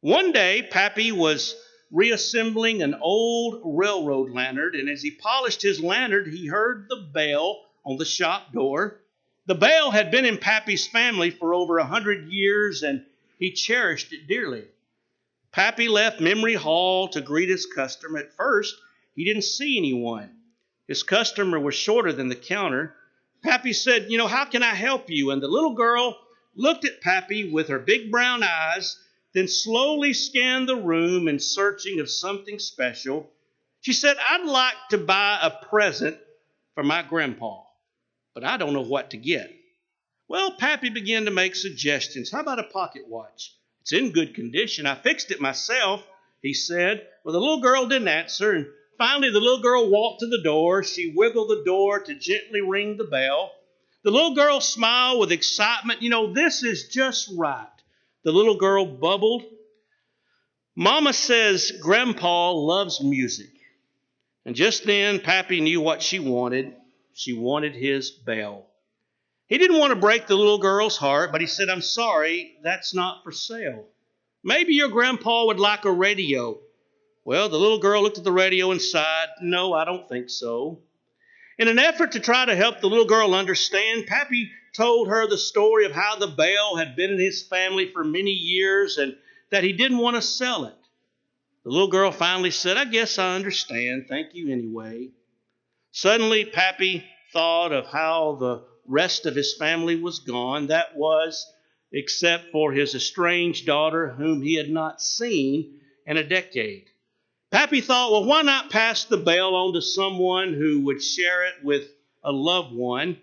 One 0.00 0.32
day, 0.32 0.66
Pappy 0.70 1.12
was 1.12 1.54
reassembling 1.90 2.82
an 2.82 2.94
old 3.00 3.62
railroad 3.64 4.30
lantern, 4.30 4.74
and 4.74 4.90
as 4.90 5.02
he 5.02 5.12
polished 5.12 5.62
his 5.62 5.80
lantern, 5.80 6.30
he 6.30 6.46
heard 6.46 6.86
the 6.88 7.08
bell 7.12 7.64
on 7.84 7.96
the 7.96 8.04
shop 8.04 8.52
door. 8.52 9.01
The 9.46 9.54
bell 9.54 9.90
had 9.90 10.10
been 10.10 10.24
in 10.24 10.38
Pappy's 10.38 10.86
family 10.86 11.30
for 11.30 11.52
over 11.52 11.78
a 11.78 11.84
hundred 11.84 12.28
years, 12.28 12.82
and 12.82 13.04
he 13.38 13.52
cherished 13.52 14.12
it 14.12 14.28
dearly. 14.28 14.64
Pappy 15.50 15.88
left 15.88 16.20
Memory 16.20 16.54
Hall 16.54 17.08
to 17.08 17.20
greet 17.20 17.48
his 17.48 17.66
customer. 17.66 18.18
At 18.18 18.36
first, 18.36 18.74
he 19.14 19.24
didn't 19.24 19.42
see 19.42 19.76
anyone. 19.76 20.30
His 20.86 21.02
customer 21.02 21.58
was 21.58 21.74
shorter 21.74 22.12
than 22.12 22.28
the 22.28 22.36
counter. 22.36 22.94
Pappy 23.42 23.72
said, 23.72 24.10
You 24.10 24.18
know, 24.18 24.28
how 24.28 24.44
can 24.44 24.62
I 24.62 24.74
help 24.74 25.10
you? 25.10 25.30
And 25.30 25.42
the 25.42 25.48
little 25.48 25.74
girl 25.74 26.18
looked 26.54 26.84
at 26.84 27.00
Pappy 27.00 27.50
with 27.50 27.68
her 27.68 27.78
big 27.78 28.10
brown 28.10 28.42
eyes, 28.42 28.98
then 29.34 29.48
slowly 29.48 30.12
scanned 30.12 30.68
the 30.68 30.76
room 30.76 31.28
in 31.28 31.38
searching 31.38 32.00
of 32.00 32.10
something 32.10 32.58
special. 32.58 33.30
She 33.80 33.92
said, 33.92 34.16
I'd 34.30 34.46
like 34.46 34.76
to 34.90 34.98
buy 34.98 35.38
a 35.42 35.66
present 35.66 36.16
for 36.74 36.84
my 36.84 37.02
grandpa, 37.02 37.62
but 38.34 38.44
I 38.44 38.56
don't 38.56 38.72
know 38.72 38.82
what 38.82 39.10
to 39.10 39.16
get. 39.16 39.50
Well, 40.28 40.52
Pappy 40.52 40.88
began 40.88 41.26
to 41.26 41.30
make 41.30 41.54
suggestions. 41.54 42.30
How 42.30 42.40
about 42.40 42.58
a 42.58 42.64
pocket 42.64 43.02
watch? 43.06 43.54
It's 43.82 43.92
in 43.92 44.12
good 44.12 44.34
condition. 44.34 44.86
I 44.86 44.94
fixed 44.94 45.30
it 45.30 45.40
myself, 45.40 46.02
he 46.40 46.54
said. 46.54 47.06
Well, 47.24 47.32
the 47.32 47.40
little 47.40 47.60
girl 47.60 47.86
didn't 47.86 48.08
answer, 48.08 48.52
and 48.52 48.66
finally 48.96 49.30
the 49.30 49.40
little 49.40 49.60
girl 49.60 49.90
walked 49.90 50.20
to 50.20 50.26
the 50.26 50.42
door. 50.42 50.84
She 50.84 51.12
wiggled 51.14 51.48
the 51.48 51.64
door 51.64 52.00
to 52.00 52.14
gently 52.14 52.60
ring 52.60 52.96
the 52.96 53.04
bell. 53.04 53.52
The 54.04 54.10
little 54.10 54.34
girl 54.34 54.60
smiled 54.60 55.20
with 55.20 55.32
excitement. 55.32 56.02
You 56.02 56.10
know, 56.10 56.32
this 56.32 56.62
is 56.62 56.88
just 56.88 57.30
right. 57.36 57.66
The 58.24 58.32
little 58.32 58.56
girl 58.56 58.86
bubbled. 58.86 59.44
Mama 60.74 61.12
says 61.12 61.72
Grandpa 61.80 62.52
loves 62.52 63.02
music. 63.02 63.50
And 64.44 64.56
just 64.56 64.84
then, 64.84 65.20
Pappy 65.20 65.60
knew 65.60 65.80
what 65.80 66.02
she 66.02 66.18
wanted. 66.18 66.74
She 67.14 67.32
wanted 67.32 67.74
his 67.74 68.10
bell. 68.10 68.66
He 69.46 69.58
didn't 69.58 69.78
want 69.78 69.90
to 69.90 70.00
break 70.00 70.26
the 70.26 70.36
little 70.36 70.58
girl's 70.58 70.96
heart, 70.96 71.30
but 71.30 71.40
he 71.40 71.46
said, 71.46 71.68
I'm 71.68 71.82
sorry, 71.82 72.56
that's 72.62 72.94
not 72.94 73.22
for 73.22 73.32
sale. 73.32 73.86
Maybe 74.42 74.74
your 74.74 74.88
grandpa 74.88 75.46
would 75.46 75.60
like 75.60 75.84
a 75.84 75.92
radio. 75.92 76.58
Well, 77.24 77.48
the 77.48 77.58
little 77.58 77.78
girl 77.78 78.02
looked 78.02 78.18
at 78.18 78.24
the 78.24 78.32
radio 78.32 78.70
and 78.70 78.80
sighed, 78.80 79.28
No, 79.40 79.74
I 79.74 79.84
don't 79.84 80.08
think 80.08 80.30
so. 80.30 80.80
In 81.58 81.68
an 81.68 81.78
effort 81.78 82.12
to 82.12 82.20
try 82.20 82.44
to 82.44 82.56
help 82.56 82.80
the 82.80 82.88
little 82.88 83.04
girl 83.04 83.34
understand, 83.34 84.06
Pappy 84.06 84.50
told 84.72 85.08
her 85.08 85.28
the 85.28 85.38
story 85.38 85.84
of 85.84 85.92
how 85.92 86.16
the 86.16 86.26
bell 86.26 86.76
had 86.76 86.96
been 86.96 87.10
in 87.10 87.18
his 87.18 87.42
family 87.42 87.90
for 87.92 88.02
many 88.02 88.30
years 88.30 88.98
and 88.98 89.16
that 89.50 89.62
he 89.62 89.72
didn't 89.72 89.98
want 89.98 90.16
to 90.16 90.22
sell 90.22 90.64
it. 90.64 90.74
The 91.64 91.70
little 91.70 91.88
girl 91.88 92.10
finally 92.10 92.50
said, 92.50 92.76
I 92.76 92.86
guess 92.86 93.18
I 93.18 93.36
understand. 93.36 94.06
Thank 94.08 94.34
you 94.34 94.50
anyway. 94.50 95.10
Suddenly, 95.92 96.46
Pappy 96.46 97.04
thought 97.34 97.70
of 97.72 97.86
how 97.86 98.36
the 98.40 98.64
rest 98.86 99.26
of 99.26 99.36
his 99.36 99.54
family 99.54 99.94
was 99.94 100.20
gone. 100.20 100.68
That 100.68 100.96
was, 100.96 101.46
except 101.92 102.50
for 102.50 102.72
his 102.72 102.94
estranged 102.94 103.66
daughter, 103.66 104.08
whom 104.08 104.42
he 104.42 104.54
had 104.54 104.70
not 104.70 105.02
seen 105.02 105.80
in 106.06 106.16
a 106.16 106.24
decade. 106.24 106.86
Pappy 107.50 107.82
thought, 107.82 108.10
well, 108.10 108.24
why 108.24 108.40
not 108.40 108.70
pass 108.70 109.04
the 109.04 109.18
bell 109.18 109.54
on 109.54 109.74
to 109.74 109.82
someone 109.82 110.54
who 110.54 110.80
would 110.86 111.02
share 111.02 111.46
it 111.46 111.56
with 111.62 111.86
a 112.24 112.32
loved 112.32 112.74
one? 112.74 113.18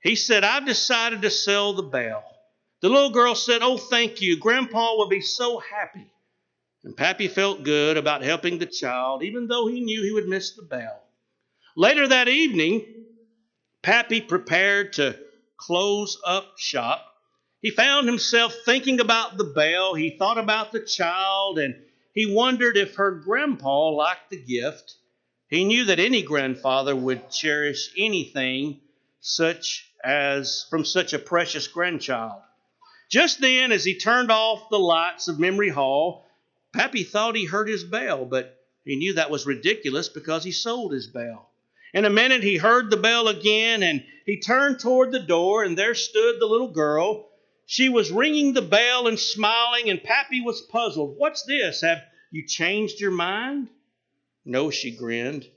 He 0.00 0.14
said, 0.14 0.44
I've 0.44 0.66
decided 0.66 1.22
to 1.22 1.30
sell 1.30 1.72
the 1.72 1.82
bell. 1.82 2.24
The 2.82 2.88
little 2.88 3.10
girl 3.10 3.34
said, 3.34 3.62
Oh, 3.62 3.76
thank 3.76 4.22
you. 4.22 4.38
Grandpa 4.38 4.94
will 4.94 5.08
be 5.08 5.20
so 5.20 5.58
happy. 5.58 6.10
And 6.84 6.96
Pappy 6.96 7.26
felt 7.26 7.64
good 7.64 7.96
about 7.96 8.22
helping 8.22 8.58
the 8.58 8.66
child, 8.66 9.24
even 9.24 9.48
though 9.48 9.66
he 9.66 9.80
knew 9.80 10.02
he 10.02 10.12
would 10.12 10.28
miss 10.28 10.52
the 10.52 10.62
bell. 10.62 11.02
Later 11.76 12.08
that 12.08 12.28
evening, 12.28 12.84
Pappy 13.80 14.20
prepared 14.20 14.94
to 14.94 15.16
close 15.56 16.20
up 16.26 16.58
shop. 16.58 17.06
He 17.60 17.70
found 17.70 18.08
himself 18.08 18.54
thinking 18.64 18.98
about 18.98 19.36
the 19.36 19.44
bell. 19.44 19.94
He 19.94 20.10
thought 20.10 20.38
about 20.38 20.72
the 20.72 20.80
child 20.80 21.58
and 21.58 21.76
he 22.12 22.26
wondered 22.26 22.76
if 22.76 22.96
her 22.96 23.12
grandpa 23.12 23.90
liked 23.90 24.30
the 24.30 24.42
gift. 24.42 24.96
He 25.48 25.64
knew 25.64 25.84
that 25.84 26.00
any 26.00 26.22
grandfather 26.22 26.96
would 26.96 27.30
cherish 27.30 27.90
anything 27.96 28.80
such 29.20 29.88
as 30.02 30.66
from 30.70 30.84
such 30.84 31.12
a 31.12 31.18
precious 31.18 31.68
grandchild. 31.68 32.42
Just 33.10 33.40
then, 33.40 33.70
as 33.70 33.84
he 33.84 33.96
turned 33.96 34.30
off 34.32 34.70
the 34.70 34.78
lights 34.78 35.28
of 35.28 35.38
Memory 35.38 35.68
Hall, 35.68 36.26
Pappy 36.72 37.04
thought 37.04 37.36
he 37.36 37.44
heard 37.44 37.68
his 37.68 37.84
bell, 37.84 38.24
but 38.24 38.56
he 38.84 38.96
knew 38.96 39.14
that 39.14 39.30
was 39.30 39.46
ridiculous 39.46 40.08
because 40.08 40.42
he 40.42 40.52
sold 40.52 40.92
his 40.92 41.06
bell. 41.06 41.49
In 41.92 42.04
a 42.04 42.10
minute, 42.10 42.42
he 42.42 42.56
heard 42.56 42.90
the 42.90 42.96
bell 42.96 43.28
again, 43.28 43.82
and 43.82 44.04
he 44.26 44.40
turned 44.40 44.80
toward 44.80 45.12
the 45.12 45.20
door, 45.20 45.64
and 45.64 45.76
there 45.76 45.94
stood 45.94 46.40
the 46.40 46.46
little 46.46 46.72
girl 46.72 47.30
she 47.70 47.88
was 47.88 48.10
ringing 48.10 48.52
the 48.52 48.62
bell 48.62 49.06
and 49.06 49.16
smiling, 49.16 49.90
and 49.90 50.02
Pappy 50.02 50.40
was 50.40 50.60
puzzled. 50.60 51.14
What's 51.16 51.44
this? 51.44 51.82
Have 51.82 52.02
you 52.32 52.44
changed 52.44 52.98
your 52.98 53.12
mind? 53.12 53.68
No, 54.44 54.72
she 54.72 54.90
grinned. 54.90 55.48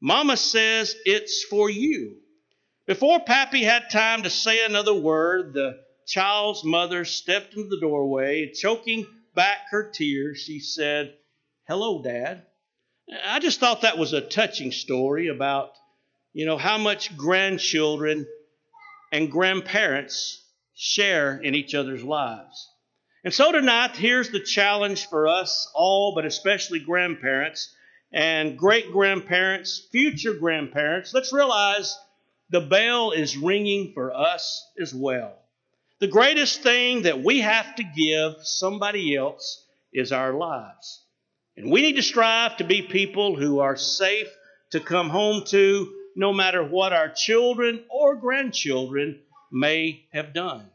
Mama 0.00 0.36
says 0.36 0.96
it's 1.04 1.44
for 1.44 1.70
you. 1.70 2.16
Before 2.86 3.20
Pappy 3.20 3.62
had 3.62 3.88
time 3.88 4.24
to 4.24 4.30
say 4.30 4.64
another 4.64 4.94
word, 4.94 5.52
the 5.54 5.78
child's 6.08 6.64
mother 6.64 7.04
stepped 7.04 7.54
into 7.54 7.68
the 7.68 7.78
doorway. 7.78 8.50
Choking 8.50 9.06
back 9.36 9.58
her 9.70 9.92
tears, 9.92 10.40
she 10.40 10.58
said, 10.58 11.14
Hello, 11.68 12.02
Dad. 12.02 12.42
I 13.24 13.38
just 13.38 13.60
thought 13.60 13.82
that 13.82 13.98
was 13.98 14.12
a 14.12 14.20
touching 14.20 14.72
story 14.72 15.28
about, 15.28 15.72
you 16.32 16.46
know, 16.46 16.56
how 16.56 16.78
much 16.78 17.16
grandchildren 17.16 18.26
and 19.12 19.30
grandparents 19.30 20.42
share 20.74 21.36
in 21.36 21.54
each 21.54 21.74
other's 21.74 22.02
lives. 22.02 22.70
And 23.24 23.32
so 23.32 23.52
tonight, 23.52 23.96
here's 23.96 24.30
the 24.30 24.40
challenge 24.40 25.08
for 25.08 25.28
us 25.28 25.70
all, 25.74 26.14
but 26.14 26.24
especially 26.24 26.80
grandparents 26.80 27.74
and 28.12 28.58
great 28.58 28.92
grandparents, 28.92 29.86
future 29.92 30.34
grandparents. 30.34 31.12
Let's 31.14 31.32
realize 31.32 31.96
the 32.50 32.60
bell 32.60 33.12
is 33.12 33.36
ringing 33.36 33.92
for 33.94 34.14
us 34.14 34.66
as 34.80 34.94
well. 34.94 35.34
The 36.00 36.08
greatest 36.08 36.62
thing 36.62 37.02
that 37.02 37.22
we 37.22 37.40
have 37.40 37.76
to 37.76 37.82
give 37.82 38.34
somebody 38.42 39.16
else 39.16 39.64
is 39.92 40.12
our 40.12 40.32
lives. 40.32 41.03
And 41.56 41.70
we 41.70 41.82
need 41.82 41.96
to 41.96 42.02
strive 42.02 42.56
to 42.56 42.64
be 42.64 42.82
people 42.82 43.36
who 43.36 43.60
are 43.60 43.76
safe 43.76 44.28
to 44.70 44.80
come 44.80 45.08
home 45.08 45.44
to 45.46 45.92
no 46.16 46.32
matter 46.32 46.64
what 46.64 46.92
our 46.92 47.08
children 47.08 47.84
or 47.90 48.16
grandchildren 48.16 49.20
may 49.50 50.06
have 50.12 50.34
done. 50.34 50.68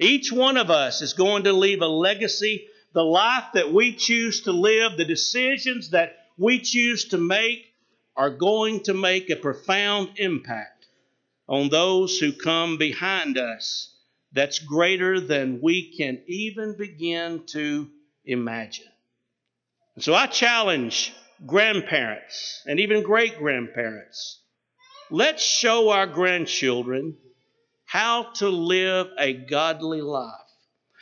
Each 0.00 0.32
one 0.32 0.56
of 0.56 0.70
us 0.70 1.02
is 1.02 1.12
going 1.12 1.44
to 1.44 1.52
leave 1.52 1.82
a 1.82 1.86
legacy. 1.86 2.66
The 2.92 3.04
life 3.04 3.44
that 3.54 3.72
we 3.72 3.94
choose 3.94 4.42
to 4.42 4.52
live, 4.52 4.96
the 4.96 5.04
decisions 5.04 5.90
that 5.90 6.16
we 6.36 6.60
choose 6.60 7.06
to 7.06 7.18
make, 7.18 7.66
are 8.16 8.30
going 8.30 8.80
to 8.84 8.94
make 8.94 9.30
a 9.30 9.36
profound 9.36 10.10
impact 10.16 10.86
on 11.48 11.68
those 11.68 12.18
who 12.18 12.32
come 12.32 12.76
behind 12.76 13.38
us 13.38 13.94
that's 14.32 14.58
greater 14.58 15.20
than 15.20 15.60
we 15.62 15.96
can 15.96 16.20
even 16.26 16.76
begin 16.76 17.44
to 17.46 17.88
imagine. 18.24 18.88
And 19.98 20.04
so 20.04 20.14
I 20.14 20.28
challenge 20.28 21.12
grandparents 21.44 22.62
and 22.66 22.78
even 22.78 23.02
great 23.02 23.36
grandparents 23.36 24.38
let's 25.10 25.42
show 25.42 25.90
our 25.90 26.06
grandchildren 26.06 27.16
how 27.84 28.30
to 28.34 28.48
live 28.48 29.08
a 29.18 29.32
godly 29.32 30.00
life. 30.00 30.30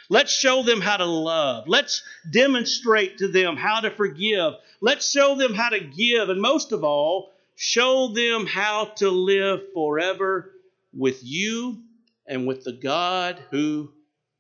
Let's 0.09 0.33
show 0.33 0.63
them 0.63 0.81
how 0.81 0.97
to 0.97 1.05
love. 1.05 1.69
Let's 1.69 2.03
demonstrate 2.33 3.19
to 3.19 3.29
them 3.29 3.59
how 3.59 3.81
to 3.81 3.91
forgive. 3.91 4.55
Let's 4.81 5.11
show 5.11 5.35
them 5.35 5.53
how 5.53 5.69
to 5.69 5.81
give. 5.81 6.31
And 6.31 6.41
most 6.41 6.73
of 6.73 6.83
all, 6.83 7.33
show 7.55 8.15
them 8.15 8.47
how 8.47 8.87
to 8.97 9.11
live 9.11 9.61
forever 9.75 10.53
with 10.95 11.23
you 11.23 11.83
and 12.27 12.47
with 12.47 12.65
the 12.65 12.73
God 12.73 13.43
who 13.51 13.93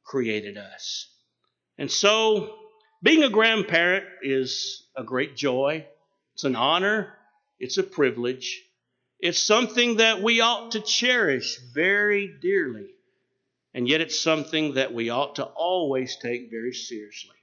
created 0.03 0.57
us. 0.57 1.11
And 1.77 1.93
so, 1.93 2.55
being 3.07 3.23
a 3.23 3.31
grandparent 3.31 4.05
is 4.21 4.83
a 4.97 5.05
great 5.05 5.37
joy, 5.37 5.87
it's 6.35 6.43
an 6.43 6.57
honor, 6.57 7.13
it's 7.61 7.79
a 7.79 7.85
privilege, 7.85 8.65
it's 9.21 9.41
something 9.41 9.99
that 9.99 10.21
we 10.21 10.41
ought 10.41 10.73
to 10.73 10.81
cherish 10.81 11.61
very 11.73 12.35
dearly. 12.43 12.89
And 13.73 13.89
yet, 13.89 14.01
it's 14.01 14.19
something 14.19 14.75
that 14.75 14.93
we 14.93 15.11
ought 15.11 15.37
to 15.37 15.45
always 15.45 16.17
take 16.17 16.51
very 16.51 16.73
seriously. 16.73 17.37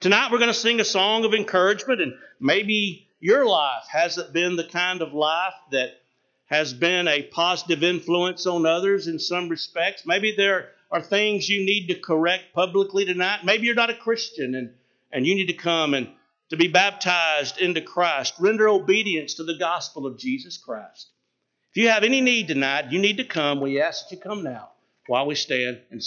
Tonight, 0.00 0.32
we're 0.32 0.38
going 0.38 0.48
to 0.48 0.54
sing 0.54 0.80
a 0.80 0.84
song 0.84 1.24
of 1.24 1.34
encouragement, 1.34 2.00
and 2.00 2.14
maybe 2.40 3.06
your 3.20 3.46
life 3.46 3.84
hasn't 3.88 4.32
been 4.32 4.56
the 4.56 4.64
kind 4.66 5.02
of 5.02 5.14
life 5.14 5.54
that 5.70 5.90
has 6.46 6.74
been 6.74 7.06
a 7.06 7.22
positive 7.22 7.84
influence 7.84 8.44
on 8.44 8.66
others 8.66 9.06
in 9.06 9.20
some 9.20 9.48
respects. 9.48 10.04
Maybe 10.04 10.34
there 10.36 10.70
are 10.90 11.00
things 11.00 11.48
you 11.48 11.64
need 11.64 11.86
to 11.88 11.94
correct 11.94 12.54
publicly 12.54 13.04
tonight. 13.04 13.44
Maybe 13.44 13.66
you're 13.66 13.76
not 13.76 13.90
a 13.90 13.94
Christian 13.94 14.56
and, 14.56 14.74
and 15.12 15.26
you 15.26 15.34
need 15.34 15.46
to 15.46 15.54
come 15.54 15.94
and 15.94 16.08
to 16.50 16.56
be 16.56 16.68
baptized 16.68 17.58
into 17.58 17.80
Christ, 17.80 18.34
render 18.38 18.68
obedience 18.68 19.34
to 19.34 19.44
the 19.44 19.58
gospel 19.58 20.06
of 20.06 20.18
Jesus 20.18 20.56
Christ. 20.58 21.10
If 21.72 21.82
you 21.82 21.88
have 21.88 22.04
any 22.04 22.20
need 22.20 22.48
tonight, 22.48 22.90
you 22.90 22.98
need 22.98 23.18
to 23.18 23.24
come. 23.24 23.60
We 23.60 23.80
ask 23.80 24.08
that 24.08 24.16
you 24.16 24.20
come 24.20 24.42
now 24.42 24.70
while 25.08 25.26
we 25.26 25.34
stand 25.34 25.80
and 25.90 26.02